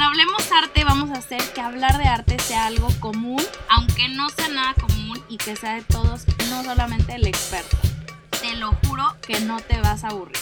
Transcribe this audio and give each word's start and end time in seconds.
en 0.00 0.04
Hablemos 0.06 0.50
Arte 0.52 0.82
vamos 0.84 1.10
a 1.10 1.18
hacer 1.18 1.42
que 1.54 1.60
hablar 1.60 1.98
de 1.98 2.04
arte 2.04 2.38
sea 2.38 2.66
algo 2.66 2.88
común, 3.00 3.42
aunque 3.68 4.08
no 4.08 4.30
sea 4.30 4.48
nada 4.48 4.74
común 4.74 5.22
y 5.28 5.36
que 5.36 5.56
sea 5.56 5.74
de 5.74 5.82
todos, 5.82 6.24
no 6.48 6.64
solamente 6.64 7.16
el 7.16 7.26
experto. 7.26 7.76
Te 8.40 8.56
lo 8.56 8.72
juro 8.86 9.04
que 9.26 9.40
no 9.40 9.60
te 9.60 9.78
vas 9.80 10.04
a 10.04 10.08
aburrir. 10.08 10.36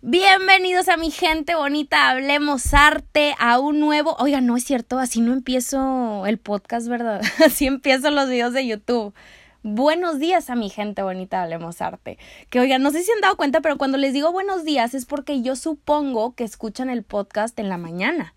Bienvenidos 0.00 0.88
a 0.88 0.96
mi 0.96 1.10
gente 1.10 1.54
bonita, 1.54 2.08
hablemos 2.08 2.72
arte 2.72 3.34
a 3.38 3.58
un 3.58 3.78
nuevo. 3.78 4.16
Oiga, 4.20 4.40
no 4.40 4.56
es 4.56 4.64
cierto, 4.64 4.98
así 4.98 5.20
no 5.20 5.34
empiezo 5.34 6.24
el 6.26 6.38
podcast, 6.38 6.88
¿verdad? 6.88 7.20
Así 7.44 7.66
empiezo 7.66 8.10
los 8.10 8.28
videos 8.28 8.54
de 8.54 8.66
YouTube. 8.66 9.12
Buenos 9.68 10.20
días 10.20 10.48
a 10.48 10.54
mi 10.54 10.70
gente 10.70 11.02
bonita, 11.02 11.42
hablemos 11.42 11.82
arte. 11.82 12.18
Que 12.50 12.60
oigan, 12.60 12.82
no 12.82 12.92
sé 12.92 13.02
si 13.02 13.10
han 13.10 13.20
dado 13.20 13.36
cuenta, 13.36 13.62
pero 13.62 13.76
cuando 13.76 13.98
les 13.98 14.12
digo 14.12 14.30
buenos 14.30 14.64
días 14.64 14.94
es 14.94 15.06
porque 15.06 15.42
yo 15.42 15.56
supongo 15.56 16.36
que 16.36 16.44
escuchan 16.44 16.88
el 16.88 17.02
podcast 17.02 17.58
en 17.58 17.68
la 17.68 17.76
mañana. 17.76 18.32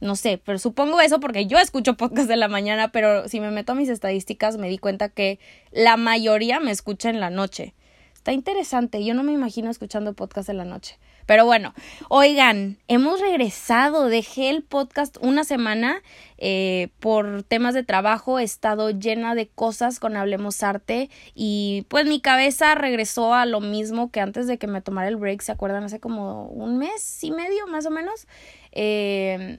No 0.00 0.16
sé, 0.16 0.42
pero 0.44 0.58
supongo 0.58 1.00
eso 1.00 1.20
porque 1.20 1.46
yo 1.46 1.58
escucho 1.58 1.96
podcast 1.96 2.28
en 2.28 2.40
la 2.40 2.48
mañana, 2.48 2.90
pero 2.90 3.28
si 3.28 3.38
me 3.38 3.52
meto 3.52 3.70
a 3.70 3.74
mis 3.76 3.88
estadísticas 3.88 4.58
me 4.58 4.68
di 4.68 4.76
cuenta 4.76 5.08
que 5.08 5.38
la 5.70 5.96
mayoría 5.96 6.58
me 6.58 6.72
escucha 6.72 7.10
en 7.10 7.20
la 7.20 7.30
noche. 7.30 7.74
Está 8.12 8.32
interesante, 8.32 9.04
yo 9.04 9.14
no 9.14 9.22
me 9.22 9.30
imagino 9.30 9.70
escuchando 9.70 10.14
podcast 10.14 10.48
en 10.48 10.58
la 10.58 10.64
noche. 10.64 10.98
Pero 11.26 11.44
bueno, 11.44 11.74
oigan, 12.08 12.78
hemos 12.88 13.20
regresado, 13.20 14.08
dejé 14.08 14.50
el 14.50 14.62
podcast 14.62 15.16
una 15.20 15.44
semana 15.44 16.02
eh, 16.38 16.88
por 17.00 17.42
temas 17.42 17.74
de 17.74 17.84
trabajo, 17.84 18.38
he 18.38 18.44
estado 18.44 18.90
llena 18.90 19.34
de 19.34 19.48
cosas 19.48 20.00
con 20.00 20.16
Hablemos 20.16 20.62
Arte 20.62 21.10
y 21.34 21.86
pues 21.88 22.06
mi 22.06 22.20
cabeza 22.20 22.74
regresó 22.74 23.34
a 23.34 23.46
lo 23.46 23.60
mismo 23.60 24.10
que 24.10 24.20
antes 24.20 24.46
de 24.46 24.58
que 24.58 24.66
me 24.66 24.82
tomara 24.82 25.08
el 25.08 25.16
break, 25.16 25.40
¿se 25.42 25.52
acuerdan? 25.52 25.84
Hace 25.84 26.00
como 26.00 26.46
un 26.46 26.78
mes 26.78 27.22
y 27.22 27.30
medio 27.30 27.66
más 27.66 27.86
o 27.86 27.90
menos. 27.90 28.26
Eh, 28.72 29.58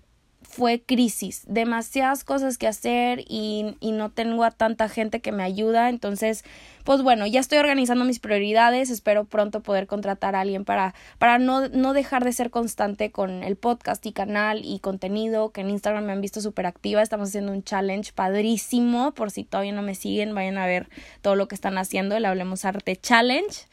fue 0.54 0.82
crisis, 0.82 1.44
demasiadas 1.48 2.24
cosas 2.24 2.60
que 2.60 2.68
hacer 2.68 3.24
y, 3.28 3.76
y, 3.80 3.92
no 3.92 4.12
tengo 4.12 4.44
a 4.44 4.52
tanta 4.52 4.88
gente 4.88 5.20
que 5.20 5.32
me 5.32 5.42
ayuda. 5.42 5.90
Entonces, 5.90 6.44
pues 6.84 7.02
bueno, 7.02 7.26
ya 7.26 7.40
estoy 7.40 7.58
organizando 7.58 8.06
mis 8.06 8.20
prioridades. 8.20 8.92
Espero 8.92 9.26
pronto 9.26 9.62
poder 9.62 9.88
contratar 9.88 10.36
a 10.36 10.42
alguien 10.42 10.64
para, 10.64 10.94
para 11.18 11.40
no, 11.40 11.70
no 11.70 11.94
dejar 11.94 12.24
de 12.24 12.34
ser 12.34 12.52
constante 12.52 13.10
con 13.10 13.44
el 13.44 13.56
podcast 13.56 14.06
y 14.06 14.12
canal 14.12 14.62
y 14.64 14.78
contenido, 14.78 15.50
que 15.50 15.62
en 15.62 15.72
Instagram 15.72 16.06
me 16.06 16.12
han 16.12 16.22
visto 16.22 16.40
súper 16.40 16.68
activa. 16.68 17.02
Estamos 17.02 17.30
haciendo 17.30 17.52
un 17.52 17.64
challenge 17.64 18.14
padrísimo. 18.14 19.12
Por 19.14 19.32
si 19.32 19.46
todavía 19.46 19.74
no 19.74 19.82
me 19.82 19.96
siguen, 19.96 20.36
vayan 20.36 20.60
a 20.60 20.68
ver 20.68 20.88
todo 21.22 21.36
lo 21.36 21.48
que 21.48 21.56
están 21.56 21.80
haciendo. 21.80 22.16
El 22.16 22.26
Hablemos 22.26 22.64
Arte 22.64 22.96
Challenge. 22.96 23.66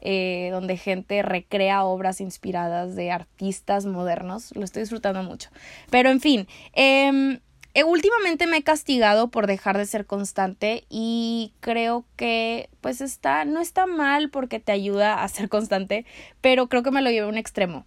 Eh, 0.00 0.50
donde 0.52 0.76
gente 0.76 1.22
recrea 1.22 1.82
obras 1.82 2.20
inspiradas 2.20 2.94
de 2.94 3.10
artistas 3.10 3.84
modernos. 3.84 4.54
Lo 4.54 4.64
estoy 4.64 4.82
disfrutando 4.82 5.22
mucho. 5.24 5.50
Pero 5.90 6.10
en 6.10 6.20
fin, 6.20 6.46
eh, 6.72 7.40
últimamente 7.84 8.46
me 8.46 8.58
he 8.58 8.62
castigado 8.62 9.28
por 9.28 9.46
dejar 9.46 9.76
de 9.78 9.86
ser 9.86 10.06
constante 10.06 10.84
y 10.88 11.52
creo 11.60 12.04
que 12.16 12.70
pues 12.80 13.00
está, 13.00 13.44
no 13.44 13.60
está 13.60 13.86
mal 13.86 14.30
porque 14.30 14.60
te 14.60 14.72
ayuda 14.72 15.22
a 15.22 15.28
ser 15.28 15.48
constante, 15.48 16.04
pero 16.40 16.68
creo 16.68 16.82
que 16.82 16.90
me 16.90 17.02
lo 17.02 17.10
llevé 17.10 17.26
a 17.26 17.30
un 17.30 17.38
extremo. 17.38 17.84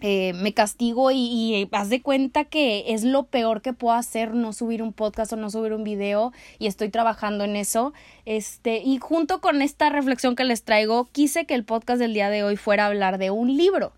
Eh, 0.00 0.32
me 0.34 0.52
castigo 0.52 1.12
y, 1.12 1.16
y, 1.16 1.68
haz 1.72 1.88
de 1.88 2.02
cuenta 2.02 2.44
que 2.44 2.92
es 2.92 3.04
lo 3.04 3.26
peor 3.26 3.62
que 3.62 3.72
puedo 3.72 3.94
hacer 3.94 4.34
no 4.34 4.52
subir 4.52 4.82
un 4.82 4.92
podcast 4.92 5.32
o 5.32 5.36
no 5.36 5.50
subir 5.50 5.72
un 5.72 5.84
video 5.84 6.32
y 6.58 6.66
estoy 6.66 6.88
trabajando 6.88 7.44
en 7.44 7.56
eso. 7.56 7.92
Este, 8.26 8.78
y 8.84 8.98
junto 8.98 9.40
con 9.40 9.62
esta 9.62 9.90
reflexión 9.90 10.34
que 10.34 10.44
les 10.44 10.64
traigo, 10.64 11.08
quise 11.12 11.46
que 11.46 11.54
el 11.54 11.64
podcast 11.64 12.00
del 12.00 12.12
día 12.12 12.28
de 12.28 12.42
hoy 12.42 12.56
fuera 12.56 12.86
hablar 12.86 13.18
de 13.18 13.30
un 13.30 13.56
libro 13.56 13.92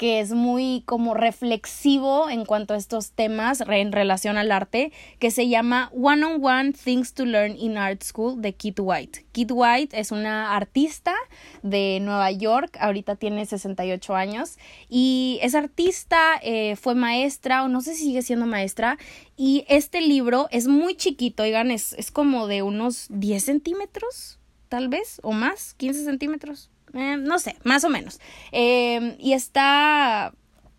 que 0.00 0.20
es 0.20 0.32
muy 0.32 0.82
como 0.86 1.12
reflexivo 1.12 2.30
en 2.30 2.46
cuanto 2.46 2.72
a 2.72 2.78
estos 2.78 3.10
temas 3.10 3.60
en 3.60 3.92
relación 3.92 4.38
al 4.38 4.50
arte, 4.50 4.92
que 5.18 5.30
se 5.30 5.50
llama 5.50 5.90
One 5.92 6.24
on 6.24 6.42
One 6.42 6.72
Things 6.72 7.12
to 7.12 7.26
Learn 7.26 7.54
in 7.58 7.76
Art 7.76 8.02
School 8.02 8.40
de 8.40 8.54
Kit 8.54 8.78
White. 8.80 9.26
Kit 9.32 9.50
White 9.52 10.00
es 10.00 10.10
una 10.10 10.56
artista 10.56 11.12
de 11.62 11.98
Nueva 12.00 12.30
York, 12.30 12.78
ahorita 12.80 13.16
tiene 13.16 13.44
68 13.44 14.14
años 14.14 14.56
y 14.88 15.38
es 15.42 15.54
artista, 15.54 16.40
eh, 16.42 16.76
fue 16.76 16.94
maestra 16.94 17.62
o 17.62 17.68
no 17.68 17.82
sé 17.82 17.94
si 17.94 18.04
sigue 18.04 18.22
siendo 18.22 18.46
maestra 18.46 18.96
y 19.36 19.66
este 19.68 20.00
libro 20.00 20.48
es 20.50 20.66
muy 20.66 20.94
chiquito, 20.94 21.42
oigan, 21.42 21.70
es, 21.70 21.92
es 21.92 22.10
como 22.10 22.46
de 22.46 22.62
unos 22.62 23.08
10 23.10 23.44
centímetros, 23.44 24.38
tal 24.70 24.88
vez, 24.88 25.20
o 25.22 25.32
más, 25.32 25.74
15 25.74 26.04
centímetros, 26.04 26.70
eh, 26.94 27.16
no 27.18 27.38
sé, 27.38 27.56
más 27.64 27.84
o 27.84 27.88
menos. 27.88 28.20
Eh, 28.52 29.16
y 29.18 29.32
está, 29.32 30.32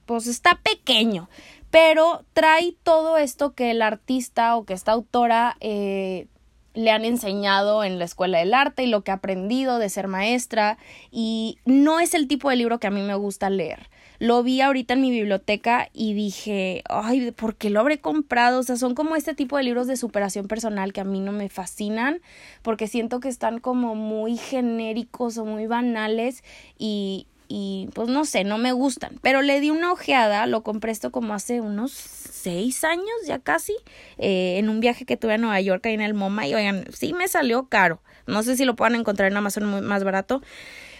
pues 0.06 0.28
está 0.28 0.60
pequeño, 0.62 1.30
pero 1.70 2.26
trae 2.34 2.76
todo 2.84 3.18
esto 3.18 3.54
que 3.54 3.72
el 3.72 3.82
artista 3.82 4.56
o 4.56 4.66
que 4.66 4.74
esta 4.74 4.92
autora 4.92 5.58
eh, 5.60 6.28
le 6.74 6.92
han 6.92 7.06
enseñado 7.06 7.84
en 7.84 8.00
la 8.00 8.06
escuela 8.06 8.40
del 8.40 8.54
arte 8.54 8.84
y 8.84 8.88
lo 8.88 9.04
que 9.04 9.12
ha 9.12 9.16
aprendido 9.16 9.78
de 9.78 9.90
ser 9.90 10.08
maestra 10.08 10.78
y 11.12 11.60
no 11.66 12.00
es 12.00 12.14
el 12.14 12.28
tipo 12.28 12.50
de 12.50 12.56
libro 12.56 12.80
que 12.80 12.88
a 12.88 12.92
mí 12.92 13.02
me 13.02 13.16
gusta 13.16 13.50
leer. 13.50 13.90
Lo 14.22 14.44
vi 14.44 14.62
ahorita 14.62 14.94
en 14.94 15.02
mi 15.02 15.10
biblioteca 15.10 15.90
y 15.94 16.14
dije, 16.14 16.84
ay, 16.88 17.32
¿por 17.32 17.56
qué 17.56 17.72
lo 17.72 17.80
habré 17.80 18.00
comprado? 18.00 18.60
O 18.60 18.64
sea, 18.64 18.76
son 18.76 18.94
como 18.94 19.16
este 19.16 19.34
tipo 19.34 19.58
de 19.58 19.64
libros 19.64 19.88
de 19.88 19.98
superación 19.98 20.48
personal 20.48 20.94
que 20.94 21.02
a 21.02 21.06
mí 21.06 21.20
no 21.20 21.32
me 21.32 21.50
fascinan 21.50 22.22
porque 22.62 22.86
siento 22.86 23.20
que 23.20 23.30
están 23.30 23.60
como 23.60 23.96
muy 23.96 24.38
genéricos 24.38 25.40
o 25.40 25.46
muy 25.46 25.66
banales 25.66 26.44
y, 26.78 27.26
y 27.48 27.90
pues 27.96 28.10
no 28.10 28.24
sé, 28.26 28.44
no 28.44 28.60
me 28.60 28.74
gustan. 28.74 29.18
Pero 29.24 29.42
le 29.42 29.60
di 29.60 29.72
una 29.72 29.92
ojeada, 29.92 30.46
lo 30.46 30.62
compré 30.62 30.92
esto 30.92 31.12
como 31.12 31.34
hace 31.34 31.60
unos 31.60 31.92
seis 31.92 32.84
años 32.84 33.08
ya 33.26 33.40
casi, 33.40 33.76
eh, 34.20 34.60
en 34.60 34.70
un 34.70 34.82
viaje 34.82 35.04
que 35.04 35.18
tuve 35.18 35.34
a 35.34 35.38
Nueva 35.40 35.60
York 35.62 35.84
ahí 35.88 35.96
en 35.96 36.02
el 36.02 36.14
MoMA 36.14 36.46
y 36.46 36.54
oigan, 36.54 36.86
sí 36.94 37.14
me 37.14 37.28
salió 37.28 37.70
caro. 37.70 38.04
No 38.28 38.44
sé 38.44 38.56
si 38.56 38.66
lo 38.66 38.76
puedan 38.76 38.94
encontrar 38.94 39.32
en 39.32 39.38
Amazon 39.38 39.84
más 39.84 40.04
barato. 40.04 40.44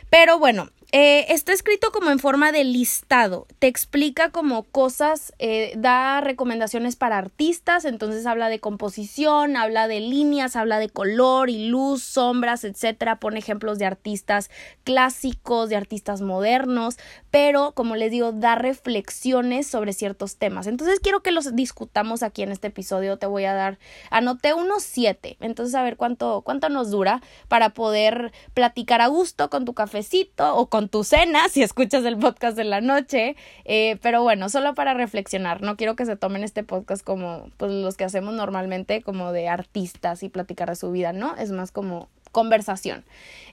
Pero 0.10 0.40
bueno, 0.40 0.70
eh, 0.94 1.26
está 1.30 1.54
escrito 1.54 1.92
como 1.94 2.12
en 2.12 2.20
forma 2.20 2.52
de 2.52 2.66
listado, 2.66 3.48
te 3.60 3.68
explica 3.68 4.30
como 4.30 4.64
cosas, 4.64 5.34
eh, 5.40 5.72
da 5.78 6.20
recomendaciones 6.20 6.98
para 6.98 7.18
artistas, 7.18 7.86
entonces 7.86 8.26
habla 8.26 8.50
de 8.50 8.60
composición, 8.60 9.56
habla 9.56 9.88
de 9.88 10.02
líneas, 10.02 10.58
habla 10.58 10.80
de 10.80 10.90
color 10.90 11.50
y 11.50 11.70
luz, 11.70 12.04
sombras, 12.04 12.66
etcétera, 12.66 13.22
pone 13.22 13.40
ejemplos 13.40 13.80
de 13.80 13.86
artistas 13.86 14.50
clásicos, 14.84 15.70
de 15.70 15.78
artistas 15.78 16.20
modernos, 16.22 16.98
pero 17.30 17.72
como 17.72 17.96
les 17.96 18.12
digo, 18.12 18.34
da 18.34 18.56
reflexiones 18.56 19.68
sobre 19.68 19.94
ciertos 19.94 20.36
temas. 20.36 20.68
Entonces 20.68 21.00
quiero 21.00 21.24
que 21.24 21.32
los 21.32 21.56
discutamos 21.56 22.22
aquí 22.22 22.44
en 22.44 22.52
este 22.52 22.68
episodio, 22.68 23.18
te 23.18 23.28
voy 23.28 23.46
a 23.46 23.54
dar, 23.54 23.80
anoté 24.10 24.54
unos 24.54 24.84
siete, 24.84 25.38
entonces 25.40 25.74
a 25.74 25.84
ver 25.84 25.96
cuánto, 25.96 26.42
cuánto 26.42 26.68
nos 26.68 26.92
dura 26.92 27.22
para 27.48 27.70
poder 27.70 28.34
platicar 28.54 29.00
a 29.00 29.08
gusto 29.08 29.50
con 29.50 29.64
tu 29.64 29.74
cafecito 29.74 30.54
o 30.58 30.68
con 30.68 30.81
tu 30.90 31.04
cena, 31.04 31.48
si 31.50 31.64
escuchas 31.64 32.06
el 32.06 32.18
podcast 32.18 32.58
de 32.58 32.64
la 32.64 32.82
noche. 32.82 33.36
Eh, 33.66 33.98
pero 34.02 34.24
bueno, 34.24 34.50
solo 34.50 34.74
para 34.74 34.94
reflexionar. 34.94 35.62
No 35.62 35.78
quiero 35.78 35.96
que 35.96 36.06
se 36.06 36.16
tomen 36.16 36.44
este 36.44 36.64
podcast 36.64 37.04
como 37.04 37.50
pues, 37.58 37.72
los 37.72 37.98
que 37.98 38.04
hacemos 38.04 38.34
normalmente, 38.34 39.02
como 39.02 39.32
de 39.32 39.48
artistas 39.48 40.24
y 40.24 40.30
platicar 40.30 40.70
de 40.70 40.76
su 40.76 40.92
vida, 40.92 41.14
¿no? 41.14 41.36
Es 41.36 41.52
más 41.52 41.72
como 41.72 42.10
conversación. 42.32 43.04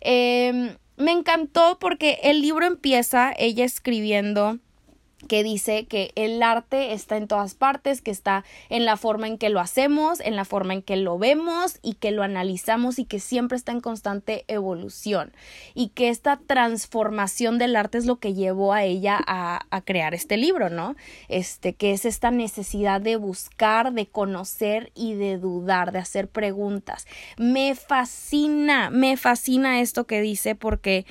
Eh, 0.00 0.76
me 0.96 1.12
encantó 1.12 1.78
porque 1.80 2.18
el 2.24 2.40
libro 2.40 2.66
empieza 2.66 3.32
ella 3.38 3.64
escribiendo 3.64 4.58
que 5.26 5.42
dice 5.42 5.86
que 5.86 6.12
el 6.14 6.42
arte 6.42 6.92
está 6.92 7.16
en 7.16 7.26
todas 7.26 7.54
partes, 7.54 8.00
que 8.00 8.10
está 8.10 8.44
en 8.68 8.84
la 8.84 8.96
forma 8.96 9.26
en 9.26 9.36
que 9.36 9.48
lo 9.48 9.58
hacemos, 9.58 10.20
en 10.20 10.36
la 10.36 10.44
forma 10.44 10.74
en 10.74 10.82
que 10.82 10.96
lo 10.96 11.18
vemos 11.18 11.78
y 11.82 11.94
que 11.94 12.12
lo 12.12 12.22
analizamos 12.22 12.98
y 12.98 13.04
que 13.04 13.18
siempre 13.18 13.56
está 13.56 13.72
en 13.72 13.80
constante 13.80 14.44
evolución 14.46 15.32
y 15.74 15.88
que 15.88 16.08
esta 16.08 16.38
transformación 16.46 17.58
del 17.58 17.74
arte 17.74 17.98
es 17.98 18.06
lo 18.06 18.16
que 18.16 18.34
llevó 18.34 18.72
a 18.72 18.84
ella 18.84 19.18
a, 19.26 19.66
a 19.70 19.80
crear 19.80 20.14
este 20.14 20.36
libro, 20.36 20.70
¿no? 20.70 20.94
Este, 21.28 21.72
que 21.74 21.92
es 21.92 22.04
esta 22.04 22.30
necesidad 22.30 23.00
de 23.00 23.16
buscar, 23.16 23.92
de 23.92 24.06
conocer 24.06 24.92
y 24.94 25.14
de 25.14 25.38
dudar, 25.38 25.90
de 25.90 25.98
hacer 25.98 26.28
preguntas. 26.28 27.06
Me 27.36 27.74
fascina, 27.74 28.90
me 28.90 29.16
fascina 29.16 29.80
esto 29.80 30.06
que 30.06 30.20
dice 30.20 30.54
porque 30.54 31.06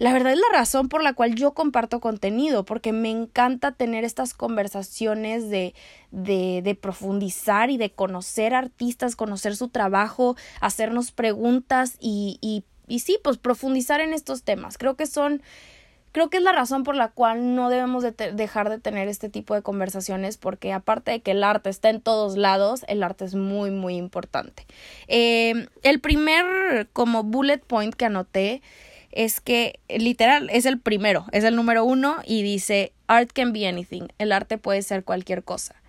la 0.00 0.14
verdad 0.14 0.32
es 0.32 0.38
la 0.38 0.58
razón 0.58 0.88
por 0.88 1.02
la 1.02 1.12
cual 1.12 1.34
yo 1.34 1.52
comparto 1.52 2.00
contenido, 2.00 2.64
porque 2.64 2.90
me 2.90 3.10
encanta 3.10 3.72
tener 3.72 4.02
estas 4.02 4.32
conversaciones 4.32 5.50
de, 5.50 5.74
de, 6.10 6.78
profundizar 6.80 7.68
y 7.68 7.76
de 7.76 7.90
conocer 7.90 8.54
artistas, 8.54 9.14
conocer 9.14 9.56
su 9.56 9.68
trabajo, 9.68 10.36
hacernos 10.62 11.12
preguntas 11.12 11.98
y, 12.00 12.38
y, 12.40 12.64
y 12.88 13.00
sí, 13.00 13.18
pues 13.22 13.36
profundizar 13.36 14.00
en 14.00 14.14
estos 14.14 14.42
temas. 14.42 14.78
Creo 14.78 14.96
que 14.96 15.04
son 15.04 15.42
creo 16.12 16.30
que 16.30 16.38
es 16.38 16.42
la 16.42 16.52
razón 16.52 16.82
por 16.82 16.96
la 16.96 17.08
cual 17.08 17.54
no 17.54 17.68
debemos 17.68 18.02
de 18.02 18.12
dejar 18.32 18.70
de 18.70 18.78
tener 18.78 19.06
este 19.06 19.28
tipo 19.28 19.54
de 19.54 19.60
conversaciones 19.60 20.38
porque 20.38 20.72
aparte 20.72 21.10
de 21.10 21.20
que 21.20 21.32
el 21.32 21.44
arte 21.44 21.68
está 21.68 21.90
en 21.90 22.00
todos 22.00 22.38
lados, 22.38 22.86
el 22.88 23.02
arte 23.02 23.26
es 23.26 23.34
muy 23.34 23.70
muy 23.70 23.96
importante. 23.96 24.66
Eh, 25.08 25.68
el 25.82 26.00
primer 26.00 26.88
como 26.94 27.22
bullet 27.22 27.58
point 27.58 27.94
que 27.94 28.06
anoté 28.06 28.62
es 29.12 29.40
que 29.40 29.80
literal 29.88 30.48
es 30.50 30.66
el 30.66 30.78
primero, 30.78 31.26
es 31.32 31.44
el 31.44 31.56
número 31.56 31.84
uno 31.84 32.16
y 32.24 32.42
dice 32.42 32.92
Art 33.06 33.30
can 33.32 33.52
be 33.52 33.66
anything, 33.66 34.08
el 34.18 34.32
arte 34.32 34.58
puede 34.58 34.82
ser 34.82 35.04
cualquier 35.04 35.42
cosa. 35.42 35.80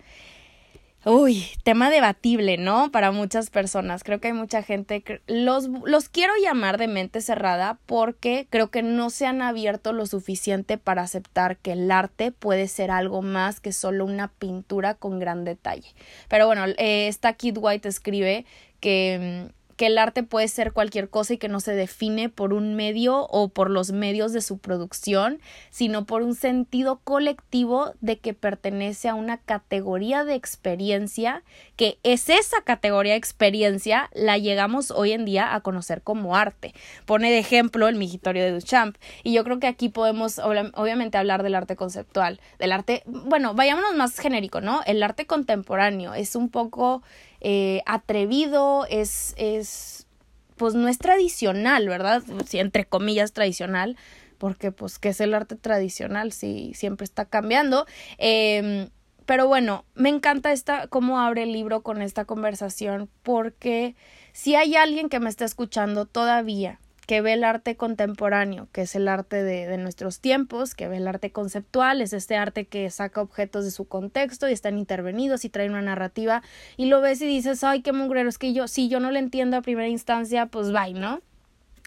Uy, 1.04 1.46
tema 1.64 1.90
debatible, 1.90 2.58
¿no? 2.58 2.92
Para 2.92 3.10
muchas 3.10 3.50
personas. 3.50 4.04
Creo 4.04 4.20
que 4.20 4.28
hay 4.28 4.34
mucha 4.34 4.62
gente. 4.62 5.02
Los, 5.26 5.68
los 5.84 6.08
quiero 6.08 6.32
llamar 6.40 6.78
de 6.78 6.86
mente 6.86 7.20
cerrada 7.20 7.80
porque 7.86 8.46
creo 8.50 8.70
que 8.70 8.82
no 8.82 9.10
se 9.10 9.26
han 9.26 9.42
abierto 9.42 9.92
lo 9.92 10.06
suficiente 10.06 10.78
para 10.78 11.02
aceptar 11.02 11.56
que 11.56 11.72
el 11.72 11.90
arte 11.90 12.30
puede 12.30 12.68
ser 12.68 12.92
algo 12.92 13.20
más 13.20 13.58
que 13.58 13.72
solo 13.72 14.04
una 14.04 14.28
pintura 14.28 14.94
con 14.94 15.18
gran 15.18 15.44
detalle. 15.44 15.92
Pero 16.28 16.46
bueno, 16.46 16.66
eh, 16.66 17.08
esta 17.08 17.32
Kid 17.32 17.58
White 17.58 17.88
escribe 17.88 18.46
que 18.78 19.48
mm, 19.50 19.61
que 19.82 19.88
el 19.88 19.98
arte 19.98 20.22
puede 20.22 20.46
ser 20.46 20.72
cualquier 20.72 21.10
cosa 21.10 21.34
y 21.34 21.38
que 21.38 21.48
no 21.48 21.58
se 21.58 21.74
define 21.74 22.28
por 22.28 22.52
un 22.52 22.76
medio 22.76 23.26
o 23.26 23.48
por 23.48 23.68
los 23.68 23.90
medios 23.90 24.32
de 24.32 24.40
su 24.40 24.58
producción, 24.58 25.40
sino 25.70 26.06
por 26.06 26.22
un 26.22 26.36
sentido 26.36 27.00
colectivo 27.02 27.92
de 28.00 28.20
que 28.20 28.32
pertenece 28.32 29.08
a 29.08 29.16
una 29.16 29.38
categoría 29.38 30.22
de 30.22 30.36
experiencia, 30.36 31.42
que 31.82 31.98
es 32.04 32.28
esa 32.28 32.62
categoría 32.62 33.14
de 33.14 33.18
experiencia 33.18 34.08
la 34.14 34.38
llegamos 34.38 34.92
hoy 34.92 35.10
en 35.10 35.24
día 35.24 35.52
a 35.52 35.62
conocer 35.62 36.00
como 36.00 36.36
arte. 36.36 36.74
Pone 37.06 37.28
de 37.32 37.40
ejemplo 37.40 37.88
el 37.88 37.96
migitorio 37.96 38.44
de 38.44 38.52
Duchamp. 38.52 38.96
Y 39.24 39.32
yo 39.32 39.42
creo 39.42 39.58
que 39.58 39.66
aquí 39.66 39.88
podemos 39.88 40.38
obviamente 40.38 41.18
hablar 41.18 41.42
del 41.42 41.56
arte 41.56 41.74
conceptual, 41.74 42.38
del 42.60 42.70
arte, 42.70 43.02
bueno, 43.06 43.54
vayámonos 43.54 43.96
más 43.96 44.16
genérico, 44.16 44.60
¿no? 44.60 44.82
El 44.86 45.02
arte 45.02 45.26
contemporáneo 45.26 46.14
es 46.14 46.36
un 46.36 46.50
poco 46.50 47.02
eh, 47.40 47.82
atrevido, 47.84 48.86
es, 48.88 49.34
es, 49.36 50.06
pues 50.54 50.74
no 50.74 50.86
es 50.86 50.98
tradicional, 50.98 51.88
¿verdad? 51.88 52.22
Sí, 52.46 52.60
entre 52.60 52.84
comillas 52.84 53.32
tradicional, 53.32 53.96
porque 54.38 54.70
pues, 54.70 55.00
¿qué 55.00 55.08
es 55.08 55.20
el 55.20 55.34
arte 55.34 55.56
tradicional? 55.56 56.30
Si 56.30 56.74
siempre 56.74 57.06
está 57.06 57.24
cambiando. 57.24 57.86
Eh, 58.18 58.88
pero 59.26 59.46
bueno, 59.48 59.84
me 59.94 60.08
encanta 60.08 60.52
esta, 60.52 60.86
cómo 60.88 61.20
abre 61.20 61.44
el 61.44 61.52
libro 61.52 61.82
con 61.82 62.02
esta 62.02 62.24
conversación, 62.24 63.08
porque 63.22 63.94
si 64.32 64.54
hay 64.54 64.76
alguien 64.76 65.08
que 65.08 65.20
me 65.20 65.28
está 65.28 65.44
escuchando 65.44 66.06
todavía 66.06 66.78
que 67.06 67.20
ve 67.20 67.32
el 67.32 67.44
arte 67.44 67.76
contemporáneo, 67.76 68.68
que 68.72 68.82
es 68.82 68.94
el 68.94 69.08
arte 69.08 69.42
de, 69.42 69.76
nuestros 69.76 70.20
tiempos, 70.20 70.74
que 70.74 70.88
ve 70.88 70.98
el 70.98 71.08
arte 71.08 71.32
conceptual, 71.32 72.00
es 72.00 72.12
este 72.12 72.36
arte 72.36 72.66
que 72.66 72.88
saca 72.90 73.20
objetos 73.20 73.64
de 73.64 73.70
su 73.70 73.86
contexto 73.86 74.48
y 74.48 74.52
están 74.52 74.78
intervenidos 74.78 75.44
y 75.44 75.48
traen 75.48 75.72
una 75.72 75.82
narrativa, 75.82 76.42
y 76.76 76.86
lo 76.86 77.00
ves 77.00 77.20
y 77.20 77.26
dices, 77.26 77.64
ay, 77.64 77.82
qué 77.82 77.92
mugrero, 77.92 78.28
es 78.28 78.38
que 78.38 78.52
yo, 78.52 78.68
si 78.68 78.88
yo 78.88 79.00
no 79.00 79.10
lo 79.10 79.18
entiendo 79.18 79.56
a 79.56 79.62
primera 79.62 79.88
instancia, 79.88 80.46
pues 80.46 80.72
bye, 80.72 80.94
¿no? 80.94 81.20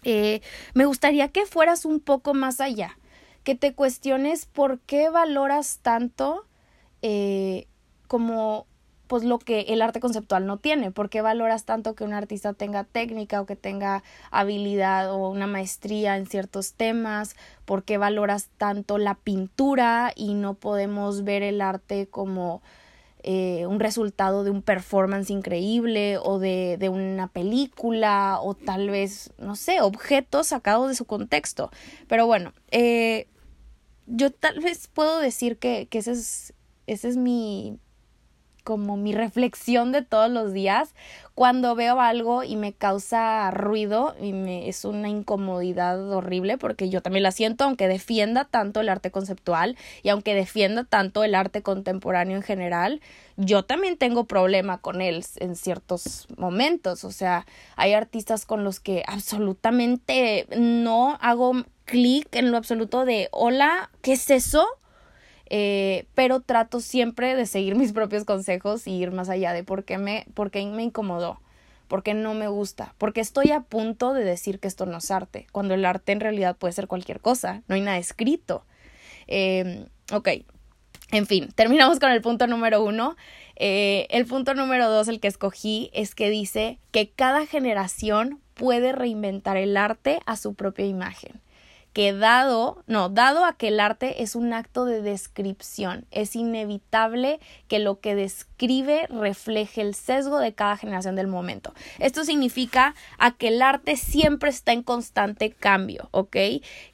Eh, 0.04 0.42
me 0.74 0.86
gustaría 0.86 1.30
que 1.30 1.46
fueras 1.46 1.86
un 1.86 2.02
poco 2.02 2.34
más 2.34 2.60
allá, 2.60 2.98
que 3.44 3.56
te 3.56 3.74
cuestiones 3.74 4.46
por 4.46 4.80
qué 4.82 5.10
valoras 5.10 5.80
tanto 5.82 6.46
eh, 7.08 7.68
como 8.08 8.66
pues 9.06 9.24
lo 9.24 9.38
que 9.38 9.60
el 9.68 9.84
arte 9.84 10.00
conceptual 10.00 10.48
no 10.48 10.58
tiene. 10.58 10.90
¿Por 10.90 11.12
qué 11.12 11.22
valoras 11.22 11.64
tanto 11.64 11.94
que 11.94 12.04
un 12.04 12.14
artista 12.14 12.54
tenga 12.54 12.84
técnica 12.84 13.40
o 13.40 13.46
que 13.46 13.56
tenga 13.56 14.02
habilidad 14.32 15.12
o 15.12 15.30
una 15.30 15.46
maestría 15.46 16.18
en 16.18 16.26
ciertos 16.26 16.74
temas? 16.74 17.36
¿Por 17.66 17.84
qué 17.84 18.00
valoras 18.00 18.50
tanto 18.58 18.98
la 18.98 19.14
pintura 19.14 20.14
y 20.16 20.34
no 20.34 20.56
podemos 20.56 21.24
ver 21.24 21.44
el 21.44 21.62
arte 21.62 22.08
como 22.08 22.64
eh, 23.22 23.68
un 23.68 23.80
resultado 23.80 24.44
de 24.44 24.50
un 24.50 24.64
performance 24.64 25.30
increíble 25.30 26.18
o 26.18 26.40
de, 26.40 26.78
de, 26.80 26.90
una 26.90 27.28
película 27.28 28.40
o 28.42 28.56
tal 28.56 28.90
vez, 28.90 29.32
no 29.38 29.56
sé, 29.56 29.82
objetos 29.82 30.48
sacados 30.48 30.90
de 30.90 30.96
su 30.96 31.06
contexto? 31.06 31.70
Pero 32.08 32.26
bueno, 32.26 32.54
eh, 32.72 33.28
yo 34.08 34.32
tal 34.32 34.60
vez 34.62 34.88
puedo 34.88 35.20
decir 35.20 35.58
que, 35.60 35.88
que 35.88 36.00
ese 36.00 36.14
es, 36.14 36.56
ese 36.88 37.10
es 37.10 37.18
mi 37.18 37.80
como 38.66 38.98
mi 38.98 39.14
reflexión 39.14 39.92
de 39.94 40.02
todos 40.02 40.30
los 40.30 40.52
días. 40.52 40.96
Cuando 41.36 41.76
veo 41.76 42.02
algo 42.02 42.44
y 42.44 42.56
me 42.56 42.74
causa 42.74 43.52
ruido 43.52 44.16
y 44.20 44.34
me 44.34 44.68
es 44.68 44.86
una 44.86 45.08
incomodidad 45.08 46.12
horrible 46.12 46.58
porque 46.58 46.90
yo 46.90 47.02
también 47.02 47.24
la 47.24 47.32
siento 47.32 47.64
aunque 47.64 47.88
defienda 47.88 48.46
tanto 48.46 48.82
el 48.82 48.90
arte 48.90 49.12
conceptual 49.12 49.78
y 50.02 50.10
aunque 50.10 50.34
defienda 50.34 50.84
tanto 50.84 51.24
el 51.24 51.36
arte 51.36 51.62
contemporáneo 51.62 52.38
en 52.38 52.42
general 52.42 53.02
yo 53.38 53.64
también 53.64 53.98
tengo 53.98 54.24
problema 54.26 54.80
con 54.80 55.00
él 55.02 55.24
en 55.38 55.56
ciertos 55.56 56.28
momentos. 56.36 57.04
O 57.04 57.12
sea 57.12 57.46
hay 57.76 57.94
artistas 57.94 58.46
con 58.46 58.64
los 58.64 58.80
que 58.80 59.04
absolutamente 59.06 60.48
no 60.58 61.18
hago 61.22 61.54
clic 61.86 62.34
en 62.36 62.50
lo 62.50 62.58
absoluto 62.58 63.06
de 63.06 63.30
hola 63.32 63.92
qué 64.02 64.14
es 64.14 64.32
eso 64.32 64.66
eh, 65.50 66.06
pero 66.16 66.42
trato 66.42 66.80
siempre 66.80 67.36
de 67.36 67.46
seguir 67.46 67.76
mis 67.76 67.94
propios 67.94 68.26
consejos 68.26 68.88
y 68.88 68.94
ir 68.94 69.12
más 69.12 69.30
allá 69.30 69.54
de 69.54 69.64
por 69.64 69.84
qué 69.84 69.98
me, 69.98 70.26
por 70.34 70.52
qué 70.52 70.66
me 70.66 70.84
incomodó, 70.84 71.40
por 71.88 72.04
qué 72.04 72.14
no 72.14 72.34
me 72.34 72.48
gusta, 72.48 72.96
porque 72.98 73.22
estoy 73.22 73.52
a 73.52 73.62
punto 73.62 74.14
de 74.14 74.24
decir 74.24 74.60
que 74.60 74.68
esto 74.68 74.86
no 74.86 74.98
es 74.98 75.12
arte, 75.12 75.48
cuando 75.52 75.74
el 75.74 75.86
arte 75.86 76.12
en 76.12 76.20
realidad 76.20 76.56
puede 76.58 76.74
ser 76.74 76.88
cualquier 76.88 77.20
cosa, 77.20 77.62
no 77.68 77.76
hay 77.76 77.82
nada 77.82 77.98
escrito. 77.98 78.66
Eh, 79.28 79.86
ok, 80.12 80.30
en 81.12 81.28
fin, 81.28 81.50
terminamos 81.56 82.00
con 82.00 82.12
el 82.12 82.22
punto 82.22 82.48
número 82.48 82.84
uno. 82.84 83.16
Eh, 83.56 84.08
el 84.10 84.26
punto 84.26 84.54
número 84.54 84.90
dos, 84.90 85.08
el 85.08 85.20
que 85.20 85.28
escogí, 85.28 85.90
es 85.94 86.16
que 86.16 86.30
dice 86.30 86.80
que 86.92 87.10
cada 87.10 87.46
generación 87.46 88.42
puede 88.56 88.92
reinventar 88.92 89.58
el 89.58 89.78
arte 89.78 90.20
a 90.26 90.36
su 90.36 90.56
propia 90.56 90.86
imagen 90.86 91.42
que 91.96 92.12
dado, 92.12 92.84
no, 92.88 93.08
dado 93.08 93.46
a 93.46 93.54
que 93.54 93.70
el 93.70 93.80
arte 93.80 94.22
es 94.22 94.36
un 94.36 94.52
acto 94.52 94.84
de 94.84 95.02
descripción, 95.02 96.06
es 96.12 96.36
inevitable 96.36 97.40
que 97.70 97.80
lo 97.80 98.02
que 98.02 98.16
describe 98.16 99.08
refleje 99.08 99.80
el 99.80 99.96
sesgo 99.96 100.40
de 100.40 100.54
cada 100.54 100.76
generación 100.76 101.16
del 101.16 101.28
momento. 101.28 101.74
Esto 102.00 102.26
significa 102.26 102.96
a 103.18 103.32
que 103.32 103.48
el 103.48 103.62
arte 103.62 103.96
siempre 103.96 104.50
está 104.50 104.74
en 104.74 104.84
constante 104.84 105.52
cambio, 105.52 106.10
¿ok? 106.12 106.36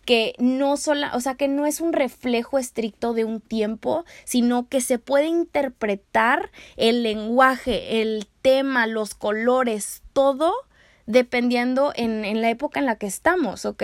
Que 0.05 0.35
no 0.37 0.77
solo, 0.77 1.07
o 1.15 1.19
sea, 1.19 1.33
que 1.33 1.47
no 1.47 1.65
es 1.65 1.81
un 1.81 1.93
reflejo 1.93 2.59
estricto 2.59 3.15
de 3.15 3.25
un 3.25 3.41
tiempo, 3.41 4.05
sino 4.23 4.67
que 4.67 4.81
se 4.81 4.99
puede 4.99 5.25
interpretar 5.25 6.51
el 6.77 7.01
lenguaje, 7.01 8.03
el 8.03 8.27
tema, 8.43 8.85
los 8.85 9.15
colores, 9.15 10.03
todo 10.13 10.53
dependiendo 11.11 11.91
en, 11.95 12.25
en 12.25 12.41
la 12.41 12.49
época 12.49 12.79
en 12.79 12.85
la 12.85 12.95
que 12.95 13.07
estamos, 13.07 13.65
¿ok? 13.65 13.83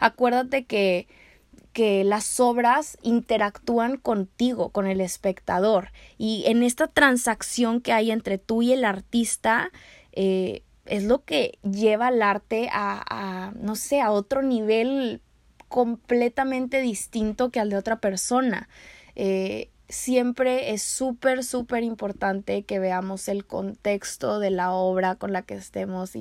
Acuérdate 0.00 0.64
que 0.64 1.06
que 1.72 2.02
las 2.02 2.40
obras 2.40 2.98
interactúan 3.02 3.98
contigo, 3.98 4.70
con 4.70 4.88
el 4.88 5.00
espectador. 5.00 5.92
Y 6.16 6.42
en 6.46 6.64
esta 6.64 6.88
transacción 6.88 7.80
que 7.80 7.92
hay 7.92 8.10
entre 8.10 8.36
tú 8.36 8.62
y 8.62 8.72
el 8.72 8.84
artista, 8.84 9.70
eh, 10.10 10.62
es 10.86 11.04
lo 11.04 11.24
que 11.24 11.58
lleva 11.62 12.08
al 12.08 12.20
arte 12.22 12.68
a, 12.72 13.04
a, 13.08 13.52
no 13.52 13.76
sé, 13.76 14.00
a 14.00 14.10
otro 14.10 14.42
nivel 14.42 15.20
completamente 15.68 16.80
distinto 16.80 17.50
que 17.50 17.60
al 17.60 17.70
de 17.70 17.76
otra 17.76 18.00
persona. 18.00 18.68
Eh, 19.14 19.70
siempre 19.88 20.72
es 20.72 20.82
súper, 20.82 21.42
súper 21.42 21.82
importante 21.82 22.62
que 22.62 22.78
veamos 22.78 23.28
el 23.28 23.46
contexto 23.46 24.38
de 24.38 24.50
la 24.50 24.72
obra 24.72 25.14
con 25.14 25.32
la 25.32 25.42
que 25.42 25.54
estemos, 25.54 26.12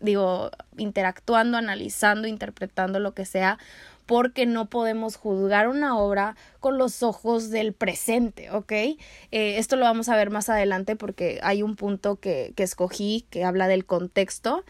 digo, 0.00 0.50
interactuando, 0.78 1.58
analizando, 1.58 2.26
interpretando 2.26 3.00
lo 3.00 3.12
que 3.12 3.26
sea, 3.26 3.58
porque 4.06 4.46
no 4.46 4.66
podemos 4.68 5.16
juzgar 5.16 5.68
una 5.68 5.98
obra 5.98 6.36
con 6.60 6.78
los 6.78 7.02
ojos 7.02 7.50
del 7.50 7.72
presente, 7.72 8.50
¿ok? 8.50 8.72
Eh, 8.72 8.98
esto 9.30 9.76
lo 9.76 9.84
vamos 9.84 10.08
a 10.08 10.16
ver 10.16 10.30
más 10.30 10.48
adelante 10.48 10.96
porque 10.96 11.38
hay 11.42 11.62
un 11.62 11.76
punto 11.76 12.16
que, 12.16 12.52
que 12.56 12.62
escogí 12.62 13.26
que 13.30 13.44
habla 13.44 13.68
del 13.68 13.84
contexto. 13.84 14.64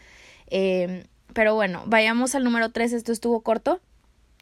Eh, 0.47 1.05
pero 1.33 1.55
bueno, 1.55 1.83
vayamos 1.87 2.35
al 2.35 2.43
número 2.43 2.71
3, 2.71 2.93
esto 2.93 3.11
estuvo 3.11 3.41
corto. 3.41 3.79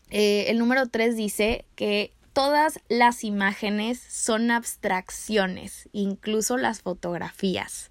Eh, 0.10 0.46
el 0.50 0.60
número 0.60 0.88
3 0.88 1.16
dice 1.16 1.66
que 1.76 2.12
todas 2.34 2.80
las 2.90 3.24
imágenes 3.24 4.00
son 4.00 4.52
abstracciones, 4.52 5.90
incluso 5.92 6.58
las 6.58 6.82
fotografías. 6.82 7.90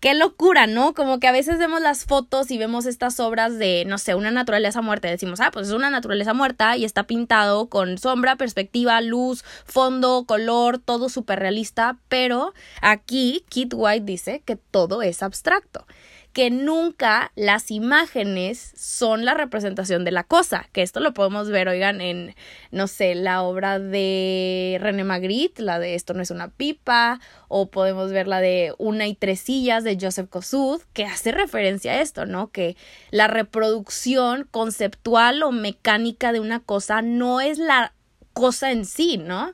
Qué 0.00 0.14
locura, 0.14 0.68
¿no? 0.68 0.94
Como 0.94 1.18
que 1.18 1.26
a 1.26 1.32
veces 1.32 1.58
vemos 1.58 1.80
las 1.80 2.04
fotos 2.04 2.52
y 2.52 2.58
vemos 2.58 2.86
estas 2.86 3.18
obras 3.18 3.58
de, 3.58 3.84
no 3.84 3.98
sé, 3.98 4.14
una 4.14 4.30
naturaleza 4.30 4.80
muerta. 4.80 5.08
Decimos, 5.08 5.40
ah, 5.40 5.50
pues 5.50 5.66
es 5.66 5.72
una 5.72 5.90
naturaleza 5.90 6.34
muerta 6.34 6.76
y 6.76 6.84
está 6.84 7.02
pintado 7.02 7.68
con 7.68 7.98
sombra, 7.98 8.36
perspectiva, 8.36 9.00
luz, 9.00 9.44
fondo, 9.64 10.24
color, 10.24 10.78
todo 10.78 11.08
súper 11.08 11.40
realista. 11.40 11.98
Pero 12.08 12.54
aquí 12.80 13.44
Kit 13.48 13.74
White 13.74 14.04
dice 14.04 14.42
que 14.44 14.54
todo 14.54 15.02
es 15.02 15.20
abstracto 15.20 15.84
que 16.32 16.50
nunca 16.50 17.32
las 17.34 17.70
imágenes 17.70 18.72
son 18.76 19.24
la 19.24 19.34
representación 19.34 20.04
de 20.04 20.12
la 20.12 20.24
cosa, 20.24 20.68
que 20.72 20.82
esto 20.82 21.00
lo 21.00 21.14
podemos 21.14 21.48
ver, 21.50 21.68
oigan, 21.68 22.00
en, 22.00 22.34
no 22.70 22.86
sé, 22.86 23.14
la 23.14 23.42
obra 23.42 23.78
de 23.78 24.78
René 24.80 25.04
Magritte, 25.04 25.62
la 25.62 25.78
de 25.78 25.94
Esto 25.94 26.14
no 26.14 26.22
es 26.22 26.30
una 26.30 26.48
pipa, 26.48 27.20
o 27.48 27.70
podemos 27.70 28.12
ver 28.12 28.28
la 28.28 28.40
de 28.40 28.74
Una 28.78 29.06
y 29.06 29.14
tres 29.14 29.40
sillas 29.40 29.84
de 29.84 29.98
Joseph 30.00 30.28
Kosuth, 30.28 30.82
que 30.92 31.04
hace 31.04 31.32
referencia 31.32 31.92
a 31.92 32.00
esto, 32.00 32.26
¿no? 32.26 32.50
Que 32.50 32.76
la 33.10 33.26
reproducción 33.26 34.46
conceptual 34.50 35.42
o 35.42 35.50
mecánica 35.50 36.32
de 36.32 36.40
una 36.40 36.60
cosa 36.60 37.02
no 37.02 37.40
es 37.40 37.58
la 37.58 37.92
cosa 38.32 38.70
en 38.70 38.84
sí, 38.84 39.18
¿no? 39.18 39.52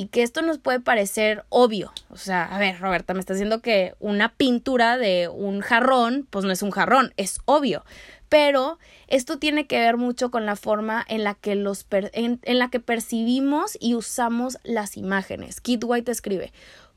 Y 0.00 0.06
que 0.06 0.22
esto 0.22 0.40
nos 0.40 0.56
puede 0.56 0.80
parecer 0.80 1.44
obvio. 1.50 1.92
O 2.08 2.16
sea, 2.16 2.44
a 2.44 2.58
ver, 2.58 2.80
Roberta, 2.80 3.12
me 3.12 3.20
está 3.20 3.34
diciendo 3.34 3.60
que 3.60 3.94
una 4.00 4.32
pintura 4.32 4.96
de 4.96 5.28
un 5.28 5.60
jarrón, 5.60 6.26
pues 6.30 6.46
no 6.46 6.52
es 6.52 6.62
un 6.62 6.70
jarrón, 6.70 7.12
es 7.18 7.40
obvio. 7.44 7.84
Pero 8.30 8.78
esto 9.08 9.38
tiene 9.38 9.66
que 9.66 9.78
ver 9.78 9.98
mucho 9.98 10.30
con 10.30 10.46
la 10.46 10.56
forma 10.56 11.04
en 11.06 11.22
la 11.22 11.34
que 11.34 11.54
los 11.54 11.86
en, 11.90 12.40
en 12.44 12.58
la 12.58 12.70
que 12.70 12.80
percibimos 12.80 13.76
y 13.78 13.94
usamos 13.94 14.56
las 14.64 14.96
imágenes. 14.96 15.60
Kit 15.60 15.84
White 15.84 16.10
escribe, 16.10 16.50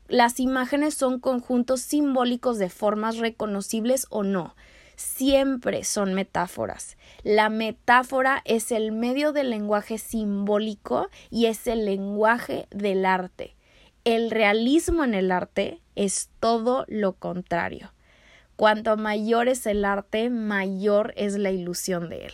las 0.08 0.40
imágenes 0.40 0.94
son 0.94 1.20
conjuntos 1.20 1.82
simbólicos 1.82 2.56
de 2.56 2.70
formas 2.70 3.18
reconocibles 3.18 4.06
o 4.08 4.22
no 4.22 4.54
siempre 4.96 5.84
son 5.84 6.14
metáforas. 6.14 6.96
La 7.22 7.48
metáfora 7.48 8.42
es 8.44 8.72
el 8.72 8.92
medio 8.92 9.32
del 9.32 9.50
lenguaje 9.50 9.98
simbólico 9.98 11.08
y 11.30 11.46
es 11.46 11.66
el 11.66 11.84
lenguaje 11.84 12.66
del 12.70 13.04
arte. 13.06 13.54
El 14.04 14.30
realismo 14.30 15.04
en 15.04 15.14
el 15.14 15.32
arte 15.32 15.80
es 15.94 16.30
todo 16.40 16.84
lo 16.88 17.14
contrario. 17.14 17.92
Cuanto 18.56 18.96
mayor 18.96 19.48
es 19.48 19.66
el 19.66 19.84
arte, 19.84 20.30
mayor 20.30 21.12
es 21.16 21.36
la 21.36 21.50
ilusión 21.50 22.08
de 22.08 22.26
él. 22.26 22.32